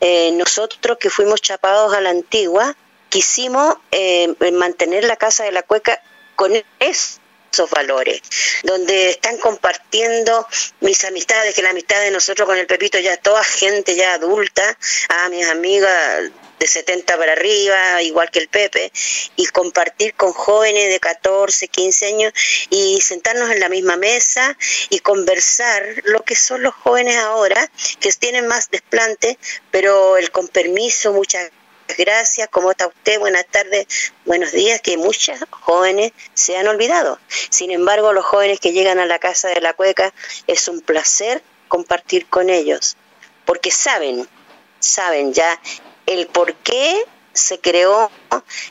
Eh, 0.00 0.32
nosotros 0.32 0.98
que 0.98 1.10
fuimos 1.10 1.40
chapados 1.40 1.94
a 1.94 2.00
la 2.00 2.10
antigua, 2.10 2.74
quisimos 3.10 3.76
eh, 3.90 4.34
mantener 4.52 5.04
la 5.04 5.16
Casa 5.16 5.44
de 5.44 5.52
la 5.52 5.62
Cueca 5.62 6.00
con 6.36 6.52
esos 6.78 7.70
valores, 7.70 8.22
donde 8.62 9.10
están 9.10 9.36
compartiendo 9.38 10.46
mis 10.80 11.04
amistades, 11.04 11.54
que 11.54 11.62
la 11.62 11.70
amistad 11.70 12.00
de 12.00 12.12
nosotros 12.12 12.46
con 12.46 12.56
el 12.56 12.66
Pepito 12.66 12.98
ya 12.98 13.16
toda 13.18 13.44
gente 13.44 13.96
ya 13.96 14.14
adulta, 14.14 14.78
a 15.08 15.28
mis 15.28 15.46
amigas 15.46 16.30
de 16.60 16.66
70 16.66 17.16
para 17.16 17.32
arriba, 17.32 18.02
igual 18.02 18.30
que 18.30 18.38
el 18.38 18.48
Pepe, 18.48 18.92
y 19.34 19.46
compartir 19.46 20.14
con 20.14 20.32
jóvenes 20.32 20.90
de 20.90 21.00
14, 21.00 21.68
15 21.68 22.06
años 22.06 22.32
y 22.70 23.00
sentarnos 23.00 23.50
en 23.50 23.60
la 23.60 23.68
misma 23.68 23.96
mesa 23.96 24.56
y 24.90 25.00
conversar 25.00 25.82
lo 26.04 26.22
que 26.22 26.36
son 26.36 26.62
los 26.62 26.74
jóvenes 26.74 27.16
ahora, 27.16 27.70
que 27.98 28.12
tienen 28.12 28.46
más 28.46 28.70
desplante, 28.70 29.38
pero 29.70 30.16
el 30.18 30.30
con 30.30 30.48
permiso, 30.48 31.12
muchas 31.12 31.50
gracias, 31.96 32.48
¿cómo 32.48 32.70
está 32.70 32.86
usted? 32.86 33.18
Buenas 33.18 33.46
tardes, 33.46 33.86
buenos 34.24 34.52
días, 34.52 34.80
que 34.80 34.96
muchas 34.96 35.40
jóvenes 35.50 36.12
se 36.34 36.56
han 36.56 36.68
olvidado. 36.68 37.18
Sin 37.50 37.70
embargo, 37.70 38.12
los 38.12 38.24
jóvenes 38.24 38.60
que 38.60 38.72
llegan 38.72 38.98
a 38.98 39.06
la 39.06 39.18
casa 39.18 39.48
de 39.48 39.60
la 39.60 39.72
cueca 39.72 40.12
es 40.46 40.68
un 40.68 40.80
placer 40.80 41.42
compartir 41.68 42.26
con 42.26 42.50
ellos, 42.50 42.96
porque 43.44 43.70
saben, 43.70 44.28
saben 44.78 45.32
ya 45.32 45.60
el 46.06 46.26
por 46.26 46.54
qué 46.54 47.04
se 47.32 47.60
creó 47.60 48.10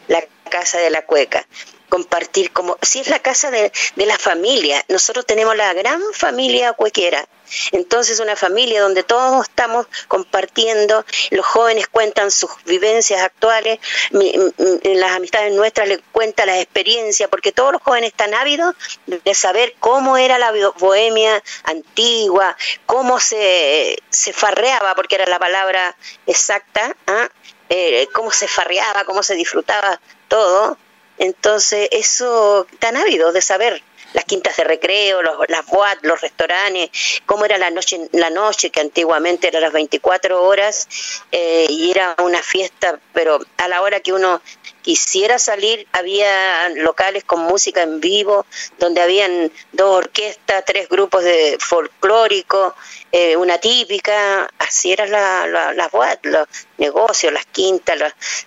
la 0.08 0.24
Casa 0.50 0.80
de 0.80 0.90
la 0.90 1.06
Cueca. 1.06 1.48
Compartir 1.90 2.52
como, 2.52 2.78
si 2.82 3.00
es 3.00 3.08
la 3.08 3.20
casa 3.20 3.50
de, 3.50 3.72
la 3.96 4.18
familia, 4.18 4.84
nosotros 4.90 5.26
tenemos 5.26 5.56
la 5.56 5.74
gran 5.74 6.02
familia 6.14 6.74
cuequera, 6.74 7.28
entonces 7.72 8.20
una 8.20 8.36
familia 8.36 8.82
donde 8.82 9.04
todos 9.04 9.48
estamos 9.48 9.88
compartiendo, 10.08 11.06
los 11.32 11.46
jóvenes 11.46 11.88
cuentan 11.88 12.32
sus 12.32 12.52
vivencias 12.66 13.22
actuales, 13.22 13.80
las 14.12 15.12
amistades 15.12 15.54
nuestras 15.54 15.88
les 15.88 16.00
cuenta 16.12 16.46
la 16.46 16.60
experiencia, 16.60 17.28
porque 17.28 17.52
todos 17.52 17.74
los 17.74 17.82
jóvenes 17.82 18.12
están 18.12 18.34
ávidos 18.34 18.76
de 19.06 19.34
saber 19.34 19.76
cómo 19.80 20.18
era 20.18 20.38
la 20.38 20.54
bohemia 20.78 21.42
antigua, 21.64 22.56
cómo 22.86 23.20
se, 23.20 23.98
se 24.10 24.34
farreaba, 24.34 24.96
porque 24.96 25.16
era 25.16 25.26
la 25.28 25.40
palabra 25.40 25.96
exacta, 26.26 26.96
¿ah? 27.08 27.30
eh, 27.70 28.08
cómo 28.14 28.32
se 28.32 28.48
farreaba, 28.48 29.06
cómo 29.06 29.24
se 29.24 29.36
disfrutaba 29.36 30.00
todo. 30.28 30.78
Entonces, 31.18 31.90
eso 31.92 32.66
tan 32.80 32.96
ávido 32.96 33.34
de 33.34 33.42
saber 33.42 33.84
las 34.14 34.26
quintas 34.26 34.58
de 34.58 34.64
recreo, 34.64 35.22
los, 35.22 35.38
las 35.48 35.66
boat, 35.68 36.00
los 36.02 36.22
restaurantes, 36.22 36.90
cómo 37.26 37.46
era 37.46 37.58
la 37.58 37.70
noche, 37.70 38.10
la 38.14 38.30
noche 38.30 38.70
que 38.70 38.82
antiguamente 38.82 39.48
era 39.48 39.60
las 39.60 39.74
24 39.74 40.44
horas 40.44 40.88
eh, 41.32 41.66
y 41.70 41.92
era 41.92 42.16
una 42.20 42.42
fiesta, 42.42 43.00
pero 43.14 43.40
a 43.58 43.68
la 43.68 43.82
hora 43.82 44.00
que 44.00 44.14
uno 44.14 44.42
quisiera 44.82 45.38
salir, 45.38 45.88
había 45.92 46.70
locales 46.70 47.24
con 47.24 47.42
música 47.42 47.84
en 47.84 48.00
vivo, 48.00 48.46
donde 48.80 49.02
habían 49.02 49.52
dos 49.72 49.98
orquestas, 49.98 50.64
tres 50.66 50.90
grupos 50.90 51.24
de 51.24 51.58
folclórico, 51.60 52.76
eh, 53.12 53.36
una 53.38 53.58
típica, 53.58 54.50
así 54.58 54.92
eran 54.92 55.12
la, 55.12 55.48
la, 55.48 55.74
las 55.74 55.92
los 56.24 56.48
negocios, 56.78 57.34
las 57.34 57.46
quintas, 57.46 58.00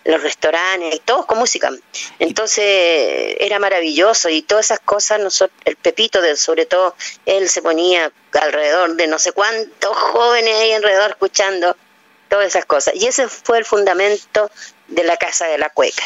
los, 0.04 0.22
restaurantes, 0.22 1.00
todos 1.04 1.26
con 1.26 1.38
música. 1.38 1.70
Entonces 2.18 3.36
era 3.38 3.58
maravilloso 3.58 4.28
y 4.28 4.42
todas 4.42 4.66
esas 4.66 4.80
cosas, 4.80 5.20
nosotros, 5.20 5.51
el 5.64 5.76
Pepito, 5.76 6.20
de, 6.20 6.36
sobre 6.36 6.66
todo, 6.66 6.94
él 7.26 7.48
se 7.48 7.62
ponía 7.62 8.10
alrededor 8.40 8.96
de 8.96 9.06
no 9.06 9.18
sé 9.18 9.32
cuántos 9.32 9.96
jóvenes 9.96 10.54
ahí 10.54 10.72
alrededor 10.72 11.10
escuchando 11.10 11.76
todas 12.28 12.46
esas 12.46 12.64
cosas. 12.64 12.94
Y 12.94 13.06
ese 13.06 13.28
fue 13.28 13.58
el 13.58 13.64
fundamento 13.64 14.50
de 14.88 15.04
la 15.04 15.16
Casa 15.16 15.46
de 15.46 15.58
la 15.58 15.70
Cueca. 15.70 16.02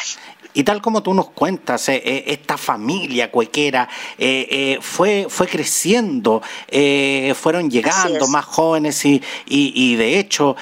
Y 0.57 0.65
tal 0.65 0.81
como 0.81 1.03
tú 1.03 1.13
nos 1.13 1.29
cuentas, 1.29 1.87
eh, 1.91 2.01
eh, 2.03 2.25
esta 2.29 2.57
familia 2.57 3.31
cuequera 3.31 3.87
eh, 4.17 4.79
fue, 4.81 5.27
fue 5.29 5.47
creciendo, 5.47 6.41
fueron 7.35 7.71
llegando 7.71 8.27
más 8.29 8.47
jóvenes 8.47 9.05
y, 9.05 9.23
y, 9.45 9.97
de 9.97 10.19
hecho 10.19 10.57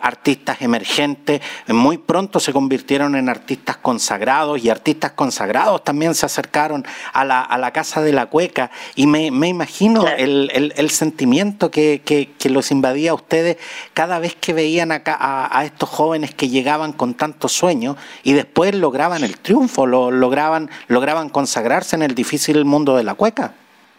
artistas 0.00 0.62
emergentes 0.62 1.40
muy 1.66 1.98
pronto 1.98 2.38
se 2.38 2.52
convirtieron 2.52 3.16
en 3.16 3.28
artistas 3.28 3.78
consagrados 3.78 4.64
y 4.64 4.70
artistas 4.70 5.10
consagrados 5.12 5.82
también 5.82 6.14
se 6.14 6.26
acercaron 6.26 6.86
a 7.12 7.24
la, 7.24 7.40
a 7.40 7.58
la 7.58 7.72
Casa 7.72 8.00
de 8.00 8.12
la 8.12 8.26
Cueca. 8.26 8.70
Y 8.94 9.08
me, 9.08 9.32
me 9.32 9.48
imagino 9.48 10.06
el, 10.06 10.72
el, 10.76 10.90
sentimiento 10.90 11.70
que, 11.72 12.02
que, 12.04 12.30
que, 12.38 12.48
los 12.48 12.70
invadía 12.70 13.10
a 13.10 13.14
ustedes 13.14 13.56
cada 13.92 14.20
vez 14.20 14.36
que 14.36 14.52
veían 14.52 14.92
acá 14.92 15.16
a, 15.18 15.58
a 15.58 15.64
estos 15.64 15.88
jóvenes 15.88 16.32
que 16.32 16.48
llegaban 16.48 16.92
con 16.92 17.14
tantos 17.14 17.52
sueños 17.52 17.96
y 18.22 18.34
después 18.34 18.72
lograban 18.84 19.24
el 19.24 19.38
triunfo, 19.38 19.86
lo, 19.86 20.10
lograban, 20.10 20.70
lograban 20.88 21.30
consagrarse 21.30 21.96
en 21.96 22.02
el 22.02 22.14
difícil 22.14 22.66
mundo 22.66 22.98
de 22.98 23.02
la 23.02 23.14
cueca. 23.14 23.54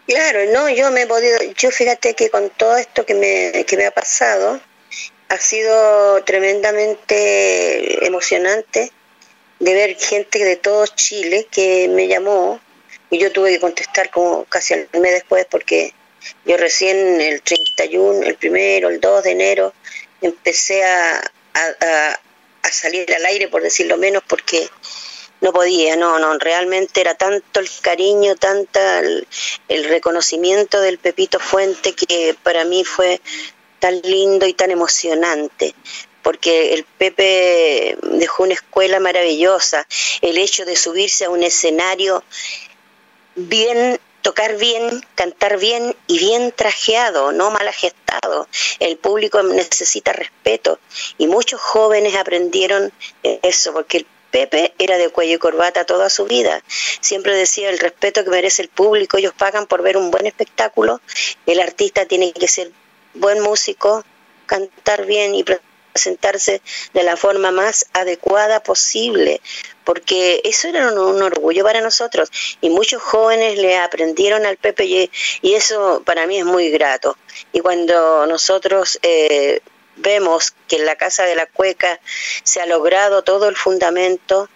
Claro, 0.06 0.42
no, 0.54 0.70
yo 0.70 0.92
me 0.92 1.02
he 1.02 1.08
podido, 1.08 1.40
yo 1.58 1.72
fíjate 1.72 2.14
que 2.14 2.30
con 2.30 2.52
todo 2.52 2.78
esto 2.78 3.04
que 3.04 3.16
me, 3.16 3.66
que 3.66 3.78
me 3.78 3.88
ha 3.88 3.92
pasado, 3.92 4.62
ha 5.30 5.38
sido 5.38 6.24
tremendamente 6.24 8.06
emocionante 8.06 8.92
de 9.58 9.74
ver 9.74 9.98
gente 9.98 10.38
de 10.46 10.56
todo 10.56 10.86
Chile 10.86 11.48
que 11.50 11.88
me 11.88 12.08
llamó 12.08 12.60
y 13.10 13.18
yo 13.18 13.32
tuve 13.32 13.54
que 13.54 13.60
contestar 13.60 14.12
como 14.12 14.46
casi 14.46 14.76
al 14.76 14.88
mes 15.02 15.14
después 15.14 15.48
porque 15.50 15.96
yo 16.46 16.58
recién 16.58 17.20
el 17.20 17.42
31, 17.42 18.22
el 18.22 18.36
primero, 18.36 18.90
el 18.90 19.00
2 19.00 19.24
de 19.24 19.32
enero 19.32 19.74
empecé 20.22 20.84
a, 20.84 21.24
a 21.56 22.20
salir 22.72 23.14
al 23.14 23.26
aire, 23.26 23.48
por 23.48 23.62
decirlo 23.62 23.98
menos, 23.98 24.24
porque 24.28 24.70
no 25.42 25.54
podía, 25.54 25.96
no, 25.96 26.18
no, 26.20 26.38
realmente 26.38 27.02
era 27.02 27.16
tanto 27.16 27.60
el 27.60 27.70
cariño, 27.82 28.36
tanta 28.36 29.00
el, 29.00 29.84
reconocimiento 29.90 30.80
del 30.82 30.98
Pepito 30.98 31.40
Fuente 31.40 31.94
que 31.94 32.36
para 32.42 32.66
mí 32.66 32.84
fue 32.84 33.22
tan 33.80 34.02
lindo 34.02 34.48
y 34.48 34.54
tan 34.54 34.72
emocionante 34.72 35.76
porque 36.24 36.74
el 36.74 36.86
Pepe 36.86 37.98
dejó 38.02 38.44
una 38.44 38.56
escuela 38.56 39.00
maravillosa, 39.00 39.88
el 40.22 40.40
hecho 40.40 40.66
de 40.66 40.76
subirse 40.76 41.26
a 41.26 41.30
un 41.30 41.44
escenario 41.44 42.24
bien 43.36 44.00
tocar 44.26 44.58
bien, 44.58 45.06
cantar 45.14 45.60
bien 45.60 45.96
y 46.08 46.18
bien 46.18 46.52
trajeado, 46.52 47.32
no 47.32 47.52
mal 47.52 47.72
gestado. 47.72 48.48
El 48.80 48.98
público 48.98 49.44
necesita 49.44 50.14
respeto 50.14 50.80
y 51.20 51.28
muchos 51.28 51.62
jóvenes 51.62 52.16
aprendieron 52.16 52.92
eso, 53.22 53.72
porque 53.72 53.98
el 53.98 54.08
Pepe 54.32 54.74
era 54.80 54.98
de 54.98 55.10
cuello 55.10 55.36
y 55.36 55.38
corbata 55.38 55.86
toda 55.86 56.10
su 56.10 56.26
vida. 56.26 56.64
Siempre 57.02 57.36
decía 57.36 57.70
el 57.70 57.78
respeto 57.78 58.24
que 58.24 58.32
merece 58.32 58.64
el 58.64 58.70
público, 58.70 59.18
ellos 59.18 59.34
pagan 59.38 59.68
por 59.68 59.84
ver 59.84 59.96
un 59.96 60.10
buen 60.10 60.26
espectáculo, 60.26 61.02
el 61.46 61.60
artista 61.60 62.08
tiene 62.08 62.34
que 62.34 62.48
ser 62.48 62.72
buen 63.14 63.42
músico, 63.42 64.04
cantar 64.48 65.06
bien 65.06 65.36
y 65.36 65.44
presentarse 65.96 66.62
de 66.94 67.04
la 67.04 67.16
forma 67.16 67.52
más 67.52 67.86
adecuada 67.94 68.62
posible, 68.62 69.40
porque 69.86 70.42
eso 70.44 70.68
era 70.68 70.92
un, 70.92 71.24
orgullo 71.24 71.64
para 71.64 71.80
nosotros 71.80 72.30
y 72.60 72.70
muchos 72.70 73.02
jóvenes 73.02 73.58
le 73.58 73.78
aprendieron 73.78 74.46
al 74.46 74.58
Pepe 74.58 74.86
y, 74.86 75.10
eso 75.42 76.04
para 76.06 76.28
mí 76.28 76.38
es 76.38 76.46
muy 76.46 76.70
grato. 76.70 77.18
Y 77.54 77.62
cuando 77.62 78.28
nosotros 78.28 79.00
eh, 79.04 79.62
vemos 79.96 80.54
que 80.68 80.76
en 80.76 80.86
la 80.86 80.98
Casa 80.98 81.24
de 81.24 81.38
la 81.38 81.46
Cueca 81.46 82.02
se 82.44 82.60
ha 82.60 82.66
logrado 82.66 83.24
todo 83.24 83.48
el 83.48 83.56
fundamento, 83.56 84.50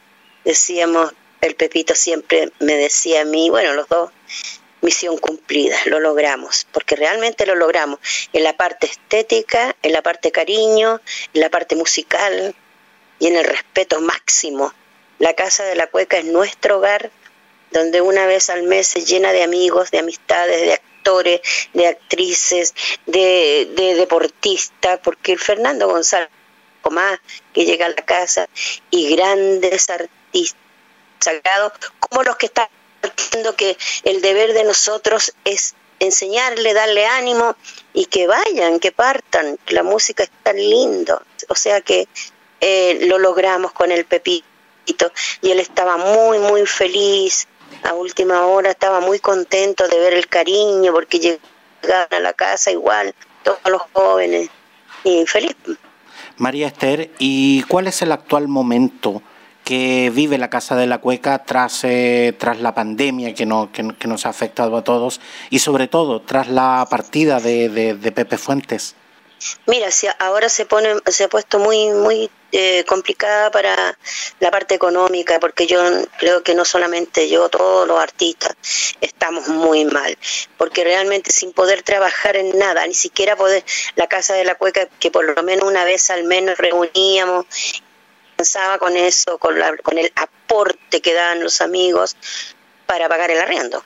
decíamos, 0.44 1.14
el 1.40 1.56
Pepito 1.56 1.96
siempre 1.96 2.52
me 2.60 2.76
decía 2.76 3.22
a 3.22 3.26
mí, 3.26 3.50
bueno, 3.50 3.74
los 3.76 3.88
dos, 3.88 4.12
misión 4.82 5.18
cumplida, 5.18 5.78
lo 5.86 6.00
logramos, 6.00 6.68
porque 6.72 6.96
realmente 6.96 7.46
lo 7.46 7.56
logramos 7.56 8.00
en 8.34 8.44
la 8.44 8.56
parte 8.56 8.88
estética, 8.88 9.76
en 9.82 9.94
la 9.94 10.02
parte 10.02 10.32
cariño, 10.32 11.02
en 11.34 11.42
la 11.42 11.50
parte 11.50 11.76
musical 11.76 12.56
y 13.20 13.28
en 13.28 13.36
el 13.36 13.44
respeto 13.44 14.02
máximo. 14.02 14.74
La 15.20 15.34
Casa 15.34 15.64
de 15.66 15.76
la 15.76 15.88
Cueca 15.88 16.18
es 16.18 16.26
nuestro 16.26 16.78
hogar, 16.78 17.12
donde 17.72 18.02
una 18.02 18.26
vez 18.26 18.50
al 18.50 18.64
mes 18.64 18.88
se 18.88 19.06
llena 19.06 19.32
de 19.32 19.44
amigos, 19.44 19.92
de 19.92 20.00
amistades, 20.00 20.62
de 20.62 20.74
actores, 20.74 21.42
de 21.74 21.88
actrices, 21.88 22.74
de, 23.06 23.68
deportistas, 23.98 25.00
porque 25.04 25.38
Fernando 25.38 25.88
González 25.88 26.30
más 26.90 27.20
que 27.54 27.66
llega 27.66 27.86
a 27.86 27.90
la 27.90 28.04
casa 28.04 28.48
y 28.90 29.16
grandes 29.16 29.90
artistas 29.92 30.60
sagrados 31.20 31.74
como 32.00 32.24
los 32.24 32.36
que 32.38 32.48
están 32.48 32.68
que 33.56 33.78
el 34.04 34.22
deber 34.22 34.54
de 34.54 34.64
nosotros 34.64 35.34
es 35.46 35.76
enseñarle, 36.00 36.74
darle 36.74 37.06
ánimo 37.06 37.56
y 37.94 38.06
que 38.06 38.28
vayan, 38.28 38.80
que 38.80 38.92
partan, 38.92 39.58
la 39.68 39.84
música 39.84 40.24
es 40.24 40.32
tan 40.44 40.56
lindo. 40.56 41.22
O 41.50 41.56
sea 41.56 41.82
que 41.82 42.08
eh, 42.62 43.00
lo 43.08 43.20
logramos 43.20 43.72
con 43.74 43.92
el 43.92 44.06
Pepito 44.06 45.12
y 45.42 45.52
él 45.52 45.60
estaba 45.60 45.98
muy, 45.98 46.40
muy 46.40 46.66
feliz. 46.66 47.48
A 47.84 47.94
última 47.94 48.46
hora 48.46 48.72
estaba 48.72 49.00
muy 49.00 49.20
contento 49.20 49.88
de 49.88 50.00
ver 50.00 50.14
el 50.14 50.28
cariño 50.28 50.92
porque 50.92 51.20
llegaban 51.20 52.08
a 52.12 52.20
la 52.20 52.34
casa 52.34 52.72
igual 52.72 53.14
todos 53.44 53.60
los 53.66 53.82
jóvenes 53.94 54.50
y 55.04 55.26
feliz. 55.26 55.56
María 56.38 56.68
Esther, 56.68 57.12
¿y 57.20 57.64
cuál 57.64 57.88
es 57.88 58.02
el 58.02 58.12
actual 58.12 58.48
momento 58.48 59.22
que 59.70 60.10
vive 60.12 60.40
la 60.40 60.50
Casa 60.50 60.76
de 60.76 60.88
la 60.88 60.98
Cueca 60.98 61.44
tras, 61.46 61.84
eh, 61.84 62.34
tras 62.40 62.60
la 62.60 62.74
pandemia 62.74 63.36
que, 63.36 63.46
no, 63.46 63.72
que, 63.72 64.08
nos 64.08 64.26
ha 64.26 64.30
afectado 64.30 64.76
a 64.76 64.84
todos 64.84 65.22
y 65.52 65.60
sobre 65.60 65.88
todo 65.88 66.24
tras 66.24 66.48
la 66.48 66.88
partida 66.90 67.40
de, 67.40 67.70
de, 67.70 68.12
Pepe 68.12 68.40
Fuentes? 68.40 68.96
Mira, 69.68 69.92
si 69.92 70.08
ahora 70.18 70.50
se 70.50 70.66
pone, 70.66 70.96
se 71.06 71.26
ha 71.26 71.30
puesto 71.30 71.60
muy, 71.60 71.90
muy 71.90 72.32
eh, 72.52 72.84
complicada 72.88 73.52
para 73.52 73.96
la 74.40 74.50
parte 74.50 74.74
económica, 74.74 75.40
porque 75.40 75.68
yo 75.68 75.80
creo 76.18 76.42
que 76.42 76.56
no 76.56 76.66
solamente 76.66 77.30
yo, 77.30 77.48
todos 77.50 77.88
los 77.88 78.00
artistas 78.00 78.56
estamos 79.02 79.50
muy 79.50 79.86
mal, 79.86 80.18
porque 80.58 80.84
realmente 80.84 81.32
sin 81.32 81.54
poder 81.54 81.84
trabajar 81.84 82.38
en 82.38 82.58
nada, 82.58 82.88
ni 82.88 82.96
siquiera 82.96 83.36
poder, 83.36 83.64
la 83.96 84.08
Casa 84.08 84.34
de 84.34 84.46
la 84.46 84.56
Cueca, 84.56 84.88
que 85.00 85.12
por 85.12 85.26
lo 85.26 85.44
menos 85.44 85.70
una 85.70 85.84
vez 85.84 86.10
al 86.10 86.24
menos 86.24 86.58
reuníamos 86.58 87.46
pensaba 88.40 88.78
con 88.78 88.96
eso, 88.96 89.38
con, 89.38 89.60
la, 89.60 89.76
con 89.84 89.98
el 89.98 90.14
aporte 90.16 91.02
que 91.02 91.14
daban 91.14 91.44
los 91.44 91.60
amigos 91.60 92.16
para 92.86 93.10
pagar 93.10 93.32
el 93.32 93.40
arriendo. 93.40 93.84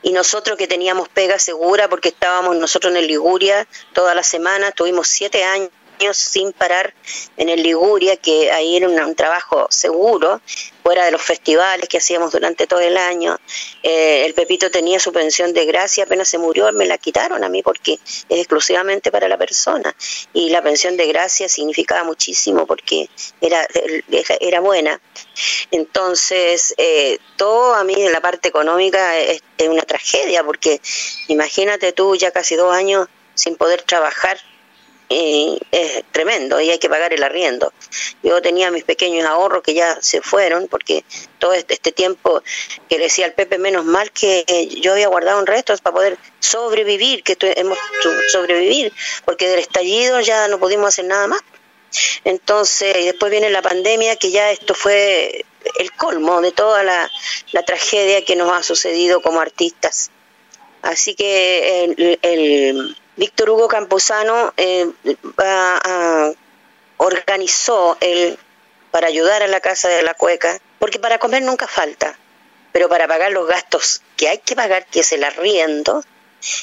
Y 0.00 0.12
nosotros 0.12 0.56
que 0.56 0.66
teníamos 0.66 1.10
pega 1.10 1.38
segura, 1.38 1.86
porque 1.86 2.08
estábamos 2.08 2.56
nosotros 2.56 2.92
en 2.92 2.96
el 2.96 3.06
Liguria 3.06 3.68
toda 3.92 4.14
la 4.14 4.22
semana, 4.22 4.72
tuvimos 4.72 5.06
siete 5.06 5.44
años 5.44 5.68
sin 6.12 6.52
parar 6.52 6.94
en 7.36 7.48
el 7.48 7.62
Liguria, 7.62 8.16
que 8.16 8.50
ahí 8.50 8.76
era 8.76 8.88
un, 8.88 9.14
trabajo 9.14 9.66
seguro, 9.70 10.40
fuera 10.82 11.04
de 11.04 11.10
los 11.10 11.22
festivales 11.22 11.88
que 11.88 11.98
hacíamos 11.98 12.32
durante 12.32 12.66
todo 12.66 12.80
el 12.80 12.96
año. 12.96 13.38
Eh, 13.82 14.24
el 14.24 14.34
Pepito 14.34 14.70
tenía 14.70 14.98
su 14.98 15.12
pensión 15.12 15.52
de 15.52 15.66
gracia, 15.66 16.04
apenas 16.04 16.28
se 16.28 16.38
murió, 16.38 16.72
me 16.72 16.86
la 16.86 16.98
quitaron 16.98 17.44
a 17.44 17.48
mí 17.48 17.62
porque 17.62 17.94
es 18.28 18.38
exclusivamente 18.38 19.10
para 19.10 19.28
la 19.28 19.36
persona. 19.36 19.94
Y 20.32 20.50
la 20.50 20.62
pensión 20.62 20.96
de 20.96 21.06
gracia 21.06 21.48
significaba 21.48 22.04
muchísimo 22.04 22.66
porque 22.66 23.08
era, 23.40 23.66
era 24.40 24.60
buena. 24.60 25.00
Entonces, 25.70 26.74
eh, 26.78 27.18
todo 27.36 27.74
a 27.74 27.84
mí 27.84 27.94
en 27.96 28.12
la 28.12 28.20
parte 28.20 28.48
económica 28.48 29.18
es 29.18 29.42
una 29.68 29.82
tragedia, 29.82 30.42
porque 30.44 30.80
imagínate 31.28 31.92
tú 31.92 32.16
ya 32.16 32.30
casi 32.30 32.56
dos 32.56 32.74
años 32.74 33.08
sin 33.34 33.56
poder 33.56 33.82
trabajar 33.82 34.38
es 35.10 36.04
tremendo 36.12 36.60
y 36.60 36.70
hay 36.70 36.78
que 36.78 36.88
pagar 36.88 37.12
el 37.12 37.22
arriendo. 37.22 37.72
Yo 38.22 38.40
tenía 38.40 38.70
mis 38.70 38.84
pequeños 38.84 39.26
ahorros 39.26 39.62
que 39.62 39.74
ya 39.74 39.98
se 40.00 40.22
fueron 40.22 40.68
porque 40.68 41.04
todo 41.38 41.52
este, 41.52 41.74
este 41.74 41.90
tiempo 41.90 42.42
que 42.88 42.96
le 42.96 43.04
decía 43.04 43.26
al 43.26 43.32
Pepe, 43.32 43.58
menos 43.58 43.84
mal 43.84 44.12
que 44.12 44.44
yo 44.80 44.92
había 44.92 45.08
guardado 45.08 45.40
un 45.40 45.46
resto 45.46 45.76
para 45.78 45.94
poder 45.94 46.18
sobrevivir, 46.38 47.24
que 47.24 47.36
hemos 47.56 47.78
sobrevivir, 48.30 48.92
porque 49.24 49.48
del 49.48 49.58
estallido 49.58 50.20
ya 50.20 50.46
no 50.46 50.60
pudimos 50.60 50.88
hacer 50.88 51.06
nada 51.06 51.26
más. 51.26 51.40
Entonces, 52.24 52.96
y 52.98 53.06
después 53.06 53.32
viene 53.32 53.50
la 53.50 53.62
pandemia, 53.62 54.14
que 54.14 54.30
ya 54.30 54.52
esto 54.52 54.74
fue 54.74 55.44
el 55.78 55.92
colmo 55.92 56.40
de 56.40 56.52
toda 56.52 56.84
la, 56.84 57.10
tragedia 57.66 58.24
que 58.24 58.36
nos 58.36 58.52
ha 58.52 58.62
sucedido 58.62 59.20
como 59.20 59.40
artistas. 59.40 60.12
Así 60.82 61.14
que 61.14 62.18
el 62.22 62.96
Víctor 63.20 63.50
Hugo 63.50 63.68
Camposano 63.68 64.54
eh, 64.56 64.90
organizó 66.96 67.98
el, 68.00 68.38
para 68.90 69.08
ayudar 69.08 69.42
a 69.42 69.46
la 69.46 69.60
Casa 69.60 69.90
de 69.90 70.02
la 70.02 70.14
Cueca, 70.14 70.58
porque 70.78 70.98
para 70.98 71.18
comer 71.18 71.42
nunca 71.42 71.66
falta, 71.66 72.18
pero 72.72 72.88
para 72.88 73.06
pagar 73.06 73.30
los 73.32 73.46
gastos 73.46 74.00
que 74.16 74.30
hay 74.30 74.38
que 74.38 74.56
pagar, 74.56 74.86
que 74.86 75.00
es 75.00 75.12
el 75.12 75.22
arriendo, 75.22 76.02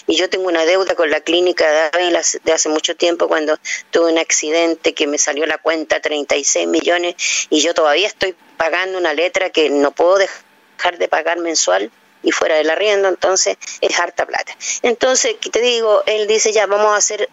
y 0.07 0.15
yo 0.15 0.31
tengo 0.31 0.47
una 0.47 0.65
deuda 0.65 0.95
con 0.95 1.11
la 1.11 1.21
clínica 1.21 1.91
de 1.91 2.23
de 2.43 2.51
hace 2.51 2.69
mucho 2.69 2.95
tiempo 2.95 3.27
cuando 3.27 3.59
tuve 3.91 4.11
un 4.11 4.17
accidente 4.17 4.95
que 4.95 5.05
me 5.05 5.19
salió 5.19 5.45
la 5.45 5.59
cuenta 5.59 5.99
36 5.99 6.67
millones 6.67 7.13
y 7.51 7.59
yo 7.59 7.75
todavía 7.75 8.07
estoy 8.07 8.35
pagando 8.57 8.97
una 8.97 9.13
letra 9.13 9.51
que 9.51 9.69
no 9.69 9.91
puedo 9.91 10.17
dejar 10.17 10.97
de 10.97 11.07
pagar 11.07 11.37
mensual 11.37 11.91
y 12.23 12.32
fuera 12.32 12.56
del 12.56 12.69
arriendo, 12.69 13.08
entonces 13.08 13.58
es 13.82 13.99
harta 13.99 14.25
plata. 14.25 14.56
Entonces, 14.82 15.36
te 15.39 15.62
digo, 15.62 16.03
él 16.06 16.27
dice 16.27 16.51
ya 16.51 16.65
vamos 16.65 16.93
a 16.93 16.97
hacer 16.97 17.30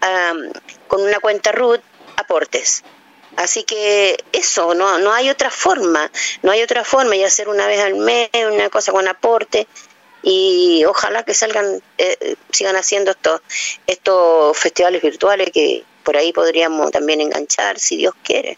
con 0.87 1.03
una 1.03 1.19
cuenta 1.21 1.53
RUT 1.53 1.81
aportes. 2.17 2.85
Así 3.37 3.65
que 3.65 4.17
eso, 4.33 4.75
no, 4.75 4.99
no 4.99 5.13
hay 5.13 5.29
otra 5.29 5.51
forma, 5.51 6.11
no 6.43 6.53
hay 6.53 6.63
otra 6.63 6.85
forma 6.85 7.17
y 7.17 7.25
hacer 7.25 7.49
una 7.49 7.67
vez 7.67 7.81
al 7.81 7.97
mes 7.97 8.31
una 8.49 8.71
cosa 8.71 8.93
con 8.93 9.09
aporte 9.09 9.67
y 10.23 10.85
ojalá 10.87 11.25
que 11.25 11.35
salgan, 11.35 11.83
eh, 11.99 12.37
sigan 12.51 12.77
haciendo 12.77 13.11
estos, 13.11 13.41
estos 13.87 14.57
festivales 14.57 15.03
virtuales 15.03 15.51
que 15.53 15.85
por 16.05 16.17
ahí 16.17 16.33
podríamos 16.33 16.91
también 16.93 17.21
enganchar 17.21 17.79
si 17.79 17.97
Dios 17.97 18.15
quiere 18.23 18.57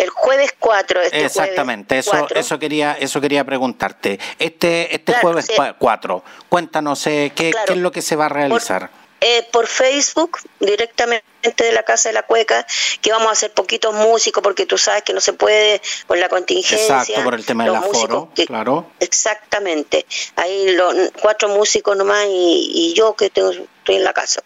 el 0.00 0.10
jueves 0.10 0.54
4. 0.58 1.02
Este 1.02 1.24
Exactamente, 1.24 1.98
eso, 1.98 2.26
eso 2.34 2.58
quería, 2.58 2.96
eso 2.98 3.20
quería 3.20 3.44
preguntarte. 3.44 4.18
Este, 4.38 4.94
este 4.94 5.14
jueves 5.14 5.46
4, 5.78 6.24
cuéntanos 6.48 7.06
eh, 7.06 7.32
¿qué, 7.34 7.52
es 7.68 7.76
lo 7.76 7.92
que 7.92 8.02
se 8.02 8.16
va 8.16 8.26
a 8.26 8.28
realizar. 8.30 8.90
Eh, 9.22 9.46
por 9.52 9.66
Facebook, 9.66 10.38
directamente 10.60 11.22
de 11.58 11.72
la 11.72 11.82
Casa 11.82 12.08
de 12.08 12.14
la 12.14 12.22
Cueca, 12.22 12.66
que 13.02 13.12
vamos 13.12 13.28
a 13.28 13.32
hacer 13.32 13.52
poquitos 13.52 13.94
músicos, 13.94 14.42
porque 14.42 14.64
tú 14.64 14.78
sabes 14.78 15.02
que 15.02 15.12
no 15.12 15.20
se 15.20 15.34
puede 15.34 15.82
con 16.06 16.18
la 16.18 16.30
contingencia. 16.30 17.00
Exacto, 17.00 17.22
por 17.22 17.34
el 17.34 17.44
tema 17.44 17.64
del 17.64 17.74
aforo, 17.74 18.30
claro. 18.46 18.86
Exactamente. 18.98 20.06
Ahí 20.36 20.72
los 20.72 20.94
cuatro 21.20 21.50
músicos 21.50 21.98
nomás 21.98 22.24
y, 22.30 22.70
y 22.72 22.94
yo 22.94 23.14
que 23.14 23.28
tengo, 23.28 23.50
estoy 23.50 23.96
en 23.96 24.04
la 24.04 24.14
casa. 24.14 24.42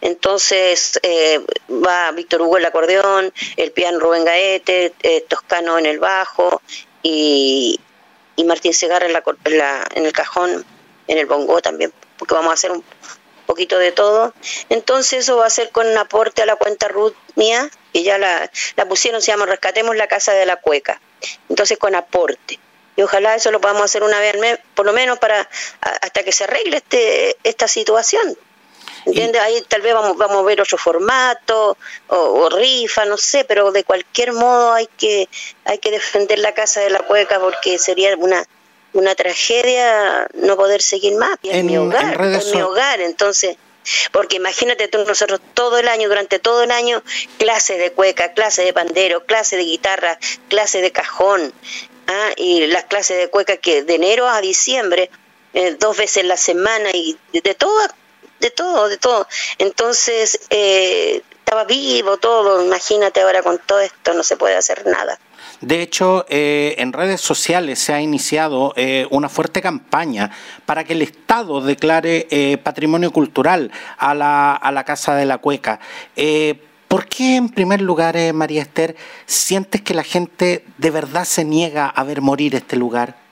Entonces 0.00 0.98
eh, 1.02 1.40
va 1.70 2.10
Víctor 2.12 2.42
Hugo 2.42 2.56
el 2.56 2.66
acordeón, 2.66 3.32
el 3.56 3.72
piano 3.72 3.98
Rubén 3.98 4.24
Gaete, 4.24 4.92
eh, 5.02 5.24
Toscano 5.28 5.78
en 5.78 5.86
el 5.86 5.98
bajo 5.98 6.62
y, 7.02 7.80
y 8.36 8.44
Martín 8.44 8.74
Segarra 8.74 9.06
en, 9.06 9.12
la, 9.12 9.86
en 9.94 10.06
el 10.06 10.12
cajón, 10.12 10.64
en 11.06 11.18
el 11.18 11.26
bongo 11.26 11.60
también, 11.60 11.92
porque 12.18 12.34
vamos 12.34 12.50
a 12.50 12.54
hacer 12.54 12.72
un 12.72 12.84
poquito 13.46 13.78
de 13.78 13.92
todo. 13.92 14.34
Entonces 14.68 15.20
eso 15.20 15.36
va 15.36 15.46
a 15.46 15.50
ser 15.50 15.70
con 15.70 15.86
un 15.86 15.98
aporte 15.98 16.42
a 16.42 16.46
la 16.46 16.56
cuenta 16.56 16.88
Ruth 16.88 17.14
mía, 17.34 17.70
que 17.92 18.02
ya 18.02 18.18
la, 18.18 18.50
la 18.76 18.86
pusieron, 18.86 19.22
se 19.22 19.32
llama 19.32 19.46
Rescatemos 19.46 19.96
la 19.96 20.06
Casa 20.06 20.32
de 20.32 20.46
la 20.46 20.56
Cueca. 20.56 21.00
Entonces 21.48 21.78
con 21.78 21.94
aporte 21.94 22.60
y 22.98 23.02
ojalá 23.02 23.36
eso 23.36 23.52
lo 23.52 23.60
podamos 23.60 23.84
hacer 23.84 24.02
una 24.02 24.18
vez 24.18 24.34
al 24.34 24.40
mes, 24.40 24.58
por 24.74 24.84
lo 24.84 24.92
menos 24.92 25.20
para 25.20 25.48
hasta 25.80 26.24
que 26.24 26.32
se 26.32 26.42
arregle 26.42 26.78
este, 26.78 27.36
esta 27.44 27.68
situación. 27.68 28.36
¿Entiendes? 29.08 29.40
Ahí 29.40 29.62
tal 29.66 29.80
vez 29.80 29.94
vamos, 29.94 30.18
vamos 30.18 30.36
a 30.36 30.42
ver 30.42 30.60
otro 30.60 30.76
formato 30.76 31.78
o, 32.08 32.48
rifa, 32.50 33.06
no 33.06 33.16
sé, 33.16 33.44
pero 33.44 33.72
de 33.72 33.82
cualquier 33.82 34.34
modo 34.34 34.74
hay 34.74 34.86
que, 34.98 35.28
hay 35.64 35.78
que 35.78 35.90
defender 35.90 36.38
la 36.38 36.52
casa 36.52 36.80
de 36.80 36.90
la 36.90 36.98
cueca 36.98 37.40
porque 37.40 37.78
sería 37.78 38.14
una, 38.16 38.44
una 38.92 39.14
tragedia 39.14 40.28
no 40.34 40.56
poder 40.56 40.82
seguir 40.82 41.14
más. 41.16 41.38
en, 41.42 41.64
mi 41.64 41.78
hogar, 41.78 42.20
en 42.20 42.50
mi 42.52 42.60
hogar, 42.60 43.00
entonces 43.00 43.56
porque 44.12 44.36
imagínate 44.36 44.88
tú 44.88 45.02
nosotros 45.06 45.40
todo 45.54 45.78
el 45.78 45.88
año, 45.88 46.08
durante 46.08 46.38
todo 46.38 46.62
el 46.62 46.70
año, 46.70 47.02
clases 47.38 47.78
de 47.78 47.90
cueca, 47.92 48.34
clases 48.34 48.66
de 48.66 48.74
pandero, 48.74 49.24
clases 49.24 49.58
de 49.58 49.64
guitarra, 49.64 50.18
clases 50.48 50.82
de 50.82 50.90
cajón, 50.90 51.54
¿ah? 52.08 52.30
y 52.36 52.66
las 52.66 52.84
clases 52.84 53.16
de 53.16 53.28
cueca 53.28 53.56
que 53.56 53.84
de 53.84 53.94
enero 53.94 54.28
a 54.28 54.42
diciembre, 54.42 55.10
eh, 55.54 55.76
dos 55.78 55.96
veces 55.96 56.26
la 56.26 56.36
semana 56.36 56.90
y 56.92 57.16
de 57.32 57.54
todas 57.54 57.94
de 58.40 58.50
todo, 58.50 58.88
de 58.88 58.98
todo. 58.98 59.26
Entonces, 59.58 60.40
eh, 60.50 61.22
estaba 61.38 61.64
vivo 61.64 62.18
todo, 62.18 62.64
imagínate 62.64 63.20
ahora 63.20 63.42
con 63.42 63.58
todo 63.58 63.80
esto, 63.80 64.14
no 64.14 64.22
se 64.22 64.36
puede 64.36 64.56
hacer 64.56 64.86
nada. 64.86 65.18
De 65.60 65.82
hecho, 65.82 66.24
eh, 66.28 66.76
en 66.78 66.92
redes 66.92 67.20
sociales 67.20 67.78
se 67.78 67.92
ha 67.92 68.00
iniciado 68.00 68.74
eh, 68.76 69.06
una 69.10 69.28
fuerte 69.28 69.60
campaña 69.60 70.30
para 70.66 70.84
que 70.84 70.92
el 70.92 71.02
Estado 71.02 71.60
declare 71.60 72.60
patrimonio 72.62 73.10
cultural 73.12 73.72
a 73.96 74.14
la, 74.14 74.54
a 74.54 74.70
la 74.70 74.84
Casa 74.84 75.14
de 75.16 75.24
la 75.24 75.38
Cueca. 75.38 75.80
¿Por 76.86 77.06
qué, 77.06 77.36
en 77.36 77.48
primer 77.48 77.80
lugar, 77.80 78.16
María 78.34 78.62
Esther, 78.62 78.96
sientes 79.26 79.82
que 79.82 79.94
la 79.94 80.04
gente 80.04 80.64
de 80.78 80.90
verdad 80.90 81.24
se 81.24 81.44
niega 81.44 81.88
a 81.88 82.04
ver 82.04 82.20
morir 82.20 82.54
este 82.54 82.76
lugar? 82.76 83.27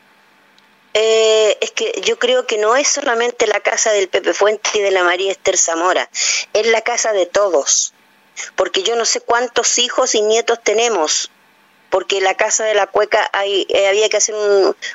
Eh, 0.98 1.58
es 1.60 1.72
que 1.72 1.92
yo 2.06 2.18
creo 2.18 2.46
que 2.46 2.56
no 2.56 2.74
es 2.74 2.88
solamente 2.88 3.46
la 3.46 3.60
casa 3.60 3.92
del 3.92 4.08
Pepe 4.08 4.32
Fuente 4.32 4.70
y 4.72 4.80
de 4.80 4.90
la 4.90 5.04
María 5.04 5.30
Esther 5.30 5.58
Zamora, 5.58 6.08
es 6.54 6.66
la 6.68 6.80
casa 6.80 7.12
de 7.12 7.26
todos, 7.26 7.92
porque 8.54 8.82
yo 8.82 8.96
no 8.96 9.04
sé 9.04 9.20
cuántos 9.20 9.78
hijos 9.78 10.14
y 10.14 10.22
nietos 10.22 10.58
tenemos, 10.62 11.30
porque 11.90 12.22
la 12.22 12.32
casa 12.32 12.64
de 12.64 12.72
la 12.72 12.86
cueca 12.86 13.30
eh, 13.44 13.86
había 13.86 14.08
que 14.08 14.16
hacer 14.16 14.34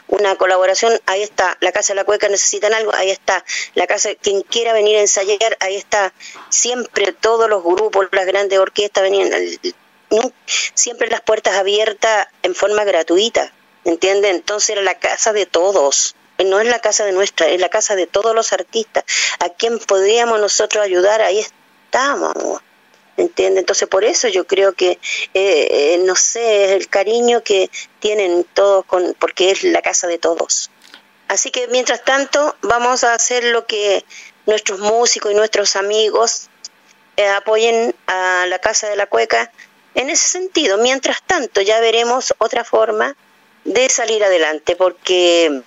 una 0.08 0.36
colaboración, 0.38 1.00
ahí 1.06 1.22
está, 1.22 1.56
la 1.60 1.72
casa 1.72 1.94
de 1.94 1.98
la 1.98 2.04
cueca 2.04 2.30
necesitan 2.30 2.74
algo, 2.74 2.92
ahí 2.96 3.12
está, 3.12 3.46
la 3.76 3.86
casa, 3.86 4.10
quien 4.20 4.42
quiera 4.42 4.74
venir 4.74 4.98
a 4.98 5.02
ensayar, 5.02 5.56
ahí 5.60 5.76
está, 5.76 6.16
siempre 6.50 7.14
todos 7.14 7.48
los 7.48 7.64
grupos, 7.64 8.08
las 8.12 8.26
grandes 8.26 8.58
orquestas 8.58 9.04
venían, 9.04 9.32
siempre 10.74 11.12
las 11.12 11.22
puertas 11.22 11.58
abiertas 11.58 12.28
en 12.42 12.56
forma 12.56 12.86
gratuita, 12.86 13.54
¿entiende? 13.84 14.30
Entonces 14.30 14.72
era 14.72 14.82
la 14.82 15.00
casa 15.00 15.34
de 15.34 15.46
todos, 15.46 16.16
no 16.44 16.60
es 16.60 16.68
la 16.68 16.80
casa 16.80 17.06
de 17.06 17.12
nuestra, 17.12 17.48
es 17.48 17.60
la 17.60 17.70
casa 17.70 17.96
de 17.96 18.08
todos 18.08 18.36
los 18.36 18.54
artistas. 18.54 19.04
A 19.40 19.50
quien 19.50 19.80
podríamos 19.80 20.40
nosotros 20.40 20.84
ayudar, 20.84 21.22
ahí 21.22 21.40
estamos. 21.40 22.34
¿Entiende? 23.18 23.60
Entonces 23.60 23.88
por 23.88 24.04
eso 24.04 24.30
yo 24.30 24.48
creo 24.48 24.74
que, 24.74 24.92
eh, 24.92 25.00
eh, 25.34 26.02
no 26.06 26.16
sé, 26.16 26.74
el 26.76 26.88
cariño 26.88 27.44
que 27.44 27.70
tienen 28.00 28.46
todos, 28.54 28.86
con, 28.86 29.16
porque 29.20 29.52
es 29.52 29.64
la 29.64 29.82
casa 29.82 30.08
de 30.08 30.18
todos. 30.18 30.72
Así 31.28 31.52
que 31.52 31.68
mientras 31.68 32.04
tanto 32.04 32.56
vamos 32.62 33.04
a 33.04 33.14
hacer 33.14 33.44
lo 33.44 33.66
que 33.66 34.04
nuestros 34.46 34.80
músicos 34.80 35.32
y 35.32 35.36
nuestros 35.36 35.76
amigos 35.76 36.50
eh, 37.18 37.28
apoyen 37.28 37.94
a 38.08 38.46
la 38.48 38.60
Casa 38.60 38.90
de 38.90 38.96
la 38.96 39.06
Cueca 39.06 39.52
en 39.94 40.10
ese 40.10 40.28
sentido. 40.28 40.78
Mientras 40.78 41.22
tanto 41.24 41.62
ya 41.62 41.80
veremos 41.80 42.34
otra 42.40 42.64
forma 42.64 43.16
de 43.64 43.90
salir 43.90 44.24
adelante, 44.24 44.76
porque 44.76 45.62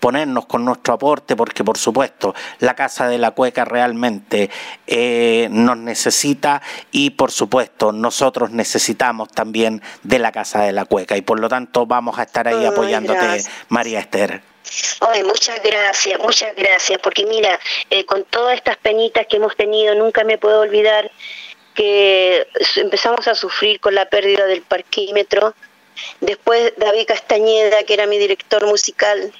ponernos 0.00 0.47
con 0.48 0.64
nuestro 0.64 0.94
aporte, 0.94 1.36
porque 1.36 1.62
por 1.62 1.78
supuesto 1.78 2.34
la 2.58 2.74
Casa 2.74 3.08
de 3.08 3.18
la 3.18 3.30
Cueca 3.30 3.64
realmente 3.64 4.50
eh, 4.86 5.48
nos 5.50 5.76
necesita 5.76 6.62
y 6.90 7.10
por 7.10 7.30
supuesto 7.30 7.92
nosotros 7.92 8.50
necesitamos 8.50 9.28
también 9.28 9.82
de 10.02 10.18
la 10.18 10.32
Casa 10.32 10.62
de 10.62 10.72
la 10.72 10.84
Cueca 10.84 11.16
y 11.16 11.22
por 11.22 11.38
lo 11.38 11.48
tanto 11.48 11.86
vamos 11.86 12.18
a 12.18 12.22
estar 12.24 12.48
ahí 12.48 12.64
apoyándote, 12.64 13.44
María 13.68 14.00
Esther. 14.00 14.42
Ay, 15.00 15.22
muchas 15.22 15.62
gracias, 15.62 16.18
muchas 16.20 16.54
gracias, 16.54 16.98
porque 17.02 17.24
mira, 17.24 17.58
eh, 17.90 18.04
con 18.04 18.24
todas 18.24 18.54
estas 18.54 18.76
penitas 18.76 19.26
que 19.26 19.36
hemos 19.36 19.56
tenido, 19.56 19.94
nunca 19.94 20.24
me 20.24 20.36
puedo 20.38 20.60
olvidar 20.60 21.10
que 21.74 22.46
empezamos 22.76 23.28
a 23.28 23.34
sufrir 23.34 23.80
con 23.80 23.94
la 23.94 24.08
pérdida 24.08 24.46
del 24.46 24.62
parquímetro. 24.62 25.54
Después 26.20 26.72
David 26.76 27.06
Castañeda, 27.06 27.84
que 27.84 27.94
era 27.94 28.06
mi 28.06 28.18
director 28.18 28.66
musical, 28.66 29.32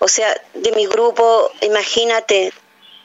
o 0.00 0.08
sea, 0.08 0.34
de 0.54 0.72
mi 0.72 0.86
grupo, 0.86 1.50
imagínate, 1.60 2.52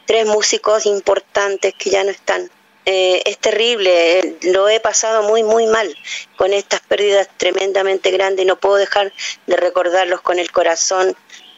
tres 0.06 0.26
músicos 0.26 0.86
importantes 0.86 1.74
que 1.78 1.90
ya 1.90 2.04
no 2.04 2.10
están. 2.10 2.50
Eh, 2.86 3.22
es 3.26 3.38
terrible, 3.38 4.20
eh, 4.20 4.38
lo 4.44 4.70
he 4.70 4.80
pasado 4.80 5.24
muy, 5.24 5.44
muy 5.44 5.66
mal 5.68 5.94
con 6.38 6.54
estas 6.54 6.82
pérdidas 6.82 7.28
tremendamente 7.38 8.12
grandes 8.12 8.46
y 8.46 8.48
no 8.48 8.56
puedo 8.58 8.76
dejar 8.76 9.12
de 9.46 9.58
recordarlos 9.58 10.22
con 10.22 10.40
el 10.40 10.52
corazón 10.52 11.18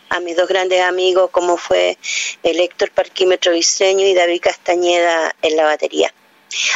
a 0.10 0.19
mis 0.21 0.36
dos 0.38 0.47
grandes 0.47 0.82
amigos 0.82 1.30
como 1.32 1.58
fue 1.58 1.97
el 2.43 2.60
Héctor 2.60 2.91
Parquímetro 2.91 3.52
Diseño 3.52 4.08
y 4.08 4.13
David 4.13 4.41
Castañeda 4.41 5.36
en 5.41 5.58
la 5.58 5.65
batería. 5.65 6.13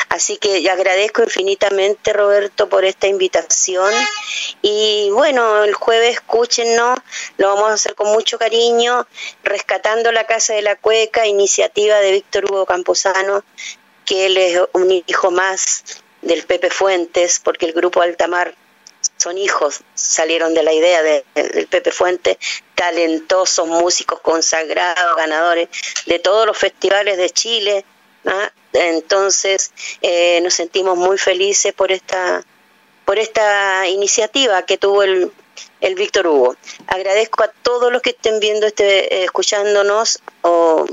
Así 0.09 0.37
que 0.37 0.69
agradezco 0.69 1.23
infinitamente, 1.23 2.13
Roberto, 2.13 2.67
por 2.67 2.85
esta 2.85 3.07
invitación. 3.07 3.91
Y 4.61 5.09
bueno, 5.11 5.63
el 5.63 5.73
jueves 5.73 6.15
escúchenos, 6.15 6.99
lo 7.37 7.47
vamos 7.47 7.71
a 7.71 7.73
hacer 7.73 7.95
con 7.95 8.11
mucho 8.11 8.37
cariño, 8.37 9.07
rescatando 9.43 10.11
la 10.11 10.25
Casa 10.27 10.53
de 10.53 10.61
la 10.61 10.75
Cueca, 10.75 11.25
iniciativa 11.25 11.99
de 11.99 12.11
Víctor 12.11 12.45
Hugo 12.45 12.65
Camposano, 12.65 13.43
que 14.05 14.25
él 14.25 14.37
es 14.37 14.59
un 14.73 14.91
hijo 14.91 15.31
más 15.31 15.83
del 16.21 16.43
Pepe 16.43 16.69
Fuentes, 16.69 17.39
porque 17.39 17.65
el 17.65 17.73
grupo 17.73 18.01
Altamar 18.01 18.55
son 19.17 19.37
hijos, 19.37 19.81
salieron 19.93 20.53
de 20.53 20.63
la 20.63 20.73
idea 20.73 21.01
del 21.03 21.67
Pepe 21.67 21.91
Fuentes, 21.91 22.37
talentosos 22.75 23.67
músicos 23.67 24.19
consagrados, 24.21 25.15
ganadores 25.15 25.69
de 26.07 26.19
todos 26.19 26.45
los 26.45 26.57
festivales 26.57 27.17
de 27.17 27.29
Chile, 27.29 27.85
¿ah? 28.25 28.51
Entonces 28.73 29.71
eh, 30.01 30.39
nos 30.41 30.53
sentimos 30.53 30.97
muy 30.97 31.17
felices 31.17 31.73
por 31.73 31.91
esta, 31.91 32.43
por 33.05 33.19
esta 33.19 33.87
iniciativa 33.87 34.63
que 34.63 34.77
tuvo 34.77 35.03
el, 35.03 35.31
el 35.81 35.95
Víctor 35.95 36.27
Hugo. 36.27 36.55
Agradezco 36.87 37.43
a 37.43 37.51
todos 37.63 37.91
los 37.91 38.01
que 38.01 38.11
estén 38.11 38.39
viendo, 38.39 38.67
este, 38.67 39.15
eh, 39.15 39.23
escuchándonos 39.25 40.19
o 40.41 40.85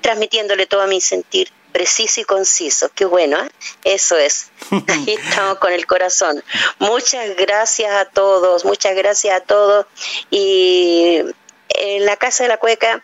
transmitiéndole 0.00 0.66
todo 0.66 0.86
mi 0.86 1.00
sentir 1.00 1.50
preciso 1.70 2.20
y 2.20 2.24
conciso. 2.24 2.90
Qué 2.94 3.04
bueno, 3.04 3.38
¿eh? 3.42 3.50
eso 3.84 4.16
es. 4.16 4.50
Ahí 4.88 5.14
estamos 5.14 5.58
con 5.58 5.72
el 5.72 5.86
corazón. 5.86 6.42
Muchas 6.78 7.36
gracias 7.36 7.92
a 7.92 8.04
todos, 8.06 8.64
muchas 8.64 8.94
gracias 8.94 9.36
a 9.36 9.40
todos. 9.40 9.86
Y 10.30 11.20
en 11.68 12.06
la 12.06 12.16
Casa 12.16 12.44
de 12.44 12.48
la 12.48 12.58
Cueca 12.58 13.02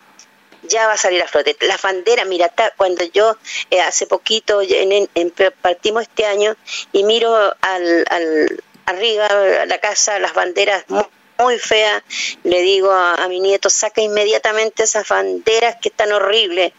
ya 0.69 0.87
va 0.87 0.95
a 0.95 0.97
salir 0.97 1.23
a 1.23 1.29
flote. 1.29 1.57
Las 1.61 1.83
banderas, 1.83 2.27
mira, 2.27 2.53
cuando 2.77 3.05
yo 3.05 3.37
eh, 3.71 3.81
hace 3.81 4.07
poquito 4.07 4.61
en, 4.63 5.09
partimos 5.61 6.03
este 6.03 6.27
año 6.27 6.57
y 6.93 7.05
miro 7.05 7.35
al, 7.61 8.05
al 8.11 8.63
arriba 8.87 9.27
a 9.27 9.67
la 9.67 9.79
casa 9.79 10.19
las 10.19 10.33
banderas 10.33 10.85
muy, 10.89 11.59
feas, 11.59 12.03
le 12.45 12.63
digo 12.63 12.91
a, 12.91 13.29
mi 13.29 13.41
nieto, 13.41 13.69
saca 13.69 14.01
inmediatamente 14.01 14.85
esas 14.85 15.07
banderas 15.07 15.77
que 15.83 15.91
están 15.91 16.11
horribles. 16.13 16.73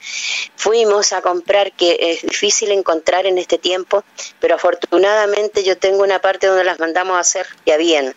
Fuimos 0.56 1.14
a 1.14 1.22
comprar, 1.22 1.72
que 1.74 1.96
es 2.00 2.24
difícil 2.24 2.72
encontrar 2.72 3.28
en 3.28 3.38
este 3.38 3.60
tiempo, 3.60 4.04
pero 4.40 4.56
afortunadamente 4.56 5.64
yo 5.64 5.78
tengo 5.78 6.02
una 6.02 6.20
parte 6.20 6.48
donde 6.48 6.64
las 6.64 6.80
mandamos 6.80 7.18
a 7.18 7.20
hacer 7.20 7.46
ya 7.68 7.78
bien. 7.78 8.16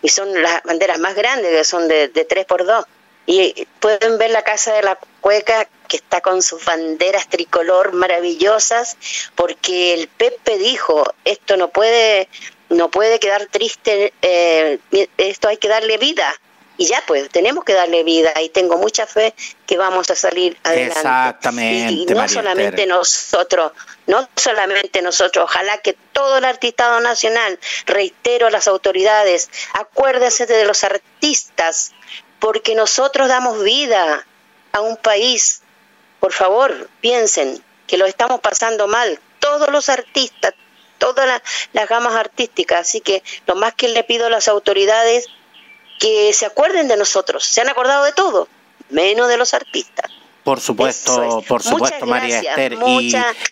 Y 0.00 0.10
son 0.10 0.40
las 0.40 0.62
banderas 0.62 1.00
más 1.00 1.16
grandes, 1.16 1.50
que 1.50 1.64
son 1.64 1.88
de, 1.88 2.06
de 2.06 2.24
3 2.24 2.44
por 2.44 2.64
2 2.64 2.84
y 3.26 3.66
pueden 3.78 4.18
ver 4.18 4.30
la 4.30 4.42
casa 4.42 4.72
de 4.74 4.82
la 4.82 4.98
cueca 5.20 5.68
que 5.88 5.96
está 5.96 6.20
con 6.20 6.42
sus 6.42 6.64
banderas 6.64 7.28
tricolor 7.28 7.92
maravillosas, 7.92 8.96
porque 9.34 9.94
el 9.94 10.08
Pepe 10.08 10.58
dijo, 10.58 11.04
esto 11.24 11.56
no 11.56 11.68
puede 11.68 12.28
no 12.70 12.88
puede 12.88 13.18
quedar 13.18 13.46
triste, 13.46 14.14
eh, 14.22 14.78
esto 15.18 15.48
hay 15.48 15.58
que 15.58 15.68
darle 15.68 15.98
vida. 15.98 16.32
Y 16.76 16.86
ya 16.86 17.02
pues, 17.06 17.28
tenemos 17.28 17.64
que 17.64 17.74
darle 17.74 18.04
vida 18.04 18.32
y 18.40 18.48
tengo 18.48 18.78
mucha 18.78 19.06
fe 19.06 19.34
que 19.66 19.76
vamos 19.76 20.08
a 20.10 20.14
salir 20.14 20.56
adelante. 20.62 20.98
Exactamente. 20.98 21.92
Y, 21.92 22.06
no 22.06 22.26
solamente 22.26 22.86
nosotros, 22.86 23.72
no 24.06 24.26
solamente 24.34 25.02
nosotros, 25.02 25.44
ojalá 25.44 25.76
que 25.78 25.94
todo 26.12 26.38
el 26.38 26.44
artistado 26.46 27.00
nacional, 27.00 27.58
reitero 27.84 28.46
a 28.46 28.50
las 28.50 28.66
autoridades, 28.66 29.50
acuérdese 29.74 30.46
de 30.46 30.64
los 30.64 30.82
artistas, 30.82 31.92
porque 32.40 32.74
nosotros 32.74 33.28
damos 33.28 33.62
vida 33.62 34.26
a 34.72 34.80
un 34.80 34.96
país. 34.96 35.62
Por 36.18 36.32
favor, 36.32 36.88
piensen 37.00 37.62
que 37.86 37.98
lo 37.98 38.06
estamos 38.06 38.40
pasando 38.40 38.88
mal, 38.88 39.20
todos 39.38 39.70
los 39.70 39.88
artistas, 39.88 40.54
todas 40.98 41.42
las, 41.72 41.88
gamas 41.88 42.14
artísticas. 42.14 42.80
Así 42.80 43.00
que 43.00 43.22
lo 43.46 43.54
más 43.54 43.74
que 43.74 43.88
le 43.88 44.04
pido 44.04 44.26
a 44.26 44.30
las 44.30 44.48
autoridades 44.48 45.26
que 45.98 46.32
se 46.32 46.46
acuerden 46.46 46.88
de 46.88 46.96
nosotros. 46.96 47.44
Se 47.44 47.60
han 47.60 47.68
acordado 47.68 48.04
de 48.04 48.12
todo, 48.12 48.48
menos 48.88 49.28
de 49.28 49.36
los 49.36 49.54
artistas. 49.54 50.10
Por 50.50 50.58
supuesto, 50.58 51.44
por 51.46 51.62
supuesto, 51.62 52.06
María 52.06 52.40
Esther. 52.40 52.76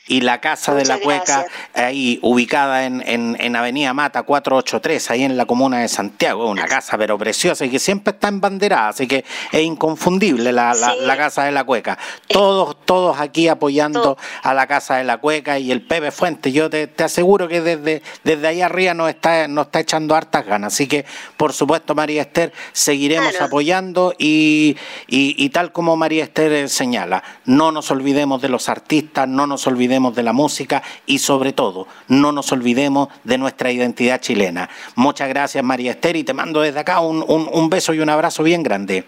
y, 0.08 0.20
la 0.20 0.40
Casa 0.40 0.74
de 0.74 0.84
la 0.84 0.98
Cueca, 0.98 1.46
ahí 1.72 2.18
ubicada 2.22 2.86
en, 2.86 3.04
en, 3.06 3.54
Avenida 3.54 3.94
Mata 3.94 4.24
483, 4.24 5.12
ahí 5.12 5.22
en 5.22 5.36
la 5.36 5.46
comuna 5.46 5.78
de 5.78 5.86
Santiago, 5.86 6.50
una 6.50 6.66
casa 6.66 6.98
pero 6.98 7.16
preciosa 7.16 7.64
y 7.64 7.70
que 7.70 7.78
siempre 7.78 8.14
está 8.14 8.26
en 8.26 8.40
bandera, 8.40 8.88
así 8.88 9.06
que 9.06 9.24
es 9.52 9.62
inconfundible 9.62 10.52
la, 10.52 10.74
la, 10.74 11.16
Casa 11.16 11.44
de 11.44 11.52
la 11.52 11.62
Cueca. 11.62 11.96
Todos, 12.26 12.76
todos 12.84 13.20
aquí 13.20 13.46
apoyando 13.46 14.18
a 14.42 14.52
la 14.52 14.66
Casa 14.66 14.96
de 14.96 15.04
la 15.04 15.18
Cueca 15.18 15.56
y 15.60 15.70
el 15.70 15.82
Pepe 15.82 16.10
Fuente. 16.10 16.50
Yo 16.50 16.68
te, 16.68 16.90
aseguro 16.98 17.46
que 17.46 17.60
desde, 17.60 18.02
desde 18.24 18.48
ahí 18.48 18.60
arriba 18.60 18.94
nos 18.94 19.08
está, 19.08 19.46
nos 19.46 19.66
está 19.66 19.78
echando 19.78 20.16
hartas 20.16 20.44
ganas. 20.44 20.72
Así 20.74 20.88
que, 20.88 21.04
por 21.36 21.52
supuesto, 21.52 21.94
María 21.94 22.22
Esther, 22.22 22.52
seguiremos 22.72 23.40
apoyando 23.40 24.14
y, 24.18 24.76
y, 25.06 25.44
y 25.44 25.48
tal 25.50 25.70
como 25.70 25.96
María 25.96 26.24
Esther 26.24 26.68
señala, 26.88 27.22
no 27.44 27.70
nos 27.70 27.90
olvidemos 27.90 28.40
de 28.40 28.48
los 28.48 28.70
artistas, 28.70 29.28
no 29.28 29.46
nos 29.46 29.66
olvidemos 29.66 30.16
de 30.16 30.22
la 30.22 30.32
música 30.32 30.82
y 31.04 31.18
sobre 31.18 31.52
todo, 31.52 31.86
no 32.08 32.32
nos 32.32 32.50
olvidemos 32.50 33.08
de 33.24 33.36
nuestra 33.36 33.70
identidad 33.70 34.22
chilena. 34.22 34.70
Muchas 34.94 35.28
gracias 35.28 35.62
María 35.62 35.90
Esther 35.90 36.16
y 36.16 36.24
te 36.24 36.32
mando 36.32 36.62
desde 36.62 36.80
acá 36.80 37.00
un, 37.00 37.22
un, 37.28 37.68
beso 37.68 37.92
y 37.92 38.00
un 38.00 38.08
abrazo 38.08 38.42
bien 38.42 38.62
grande. 38.62 39.04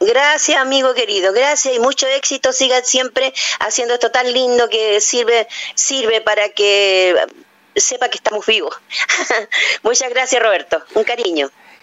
Gracias, 0.00 0.58
amigo 0.58 0.92
querido. 0.92 1.32
Gracias 1.32 1.76
y 1.76 1.78
mucho 1.78 2.08
éxito. 2.08 2.52
Sigan 2.52 2.84
siempre 2.84 3.32
haciendo 3.60 3.94
esto 3.94 4.10
tan 4.10 4.32
lindo 4.32 4.68
que 4.68 5.00
sirve, 5.00 5.46
sirve 5.76 6.20
para 6.22 6.48
que 6.48 7.14
sepa 7.76 8.08
que 8.08 8.16
estamos 8.16 8.44
vivos. 8.44 8.74
Muchas 9.84 10.10
gracias, 10.10 10.42
Roberto. 10.42 10.82
Un 10.94 11.04
cariño. 11.04 11.50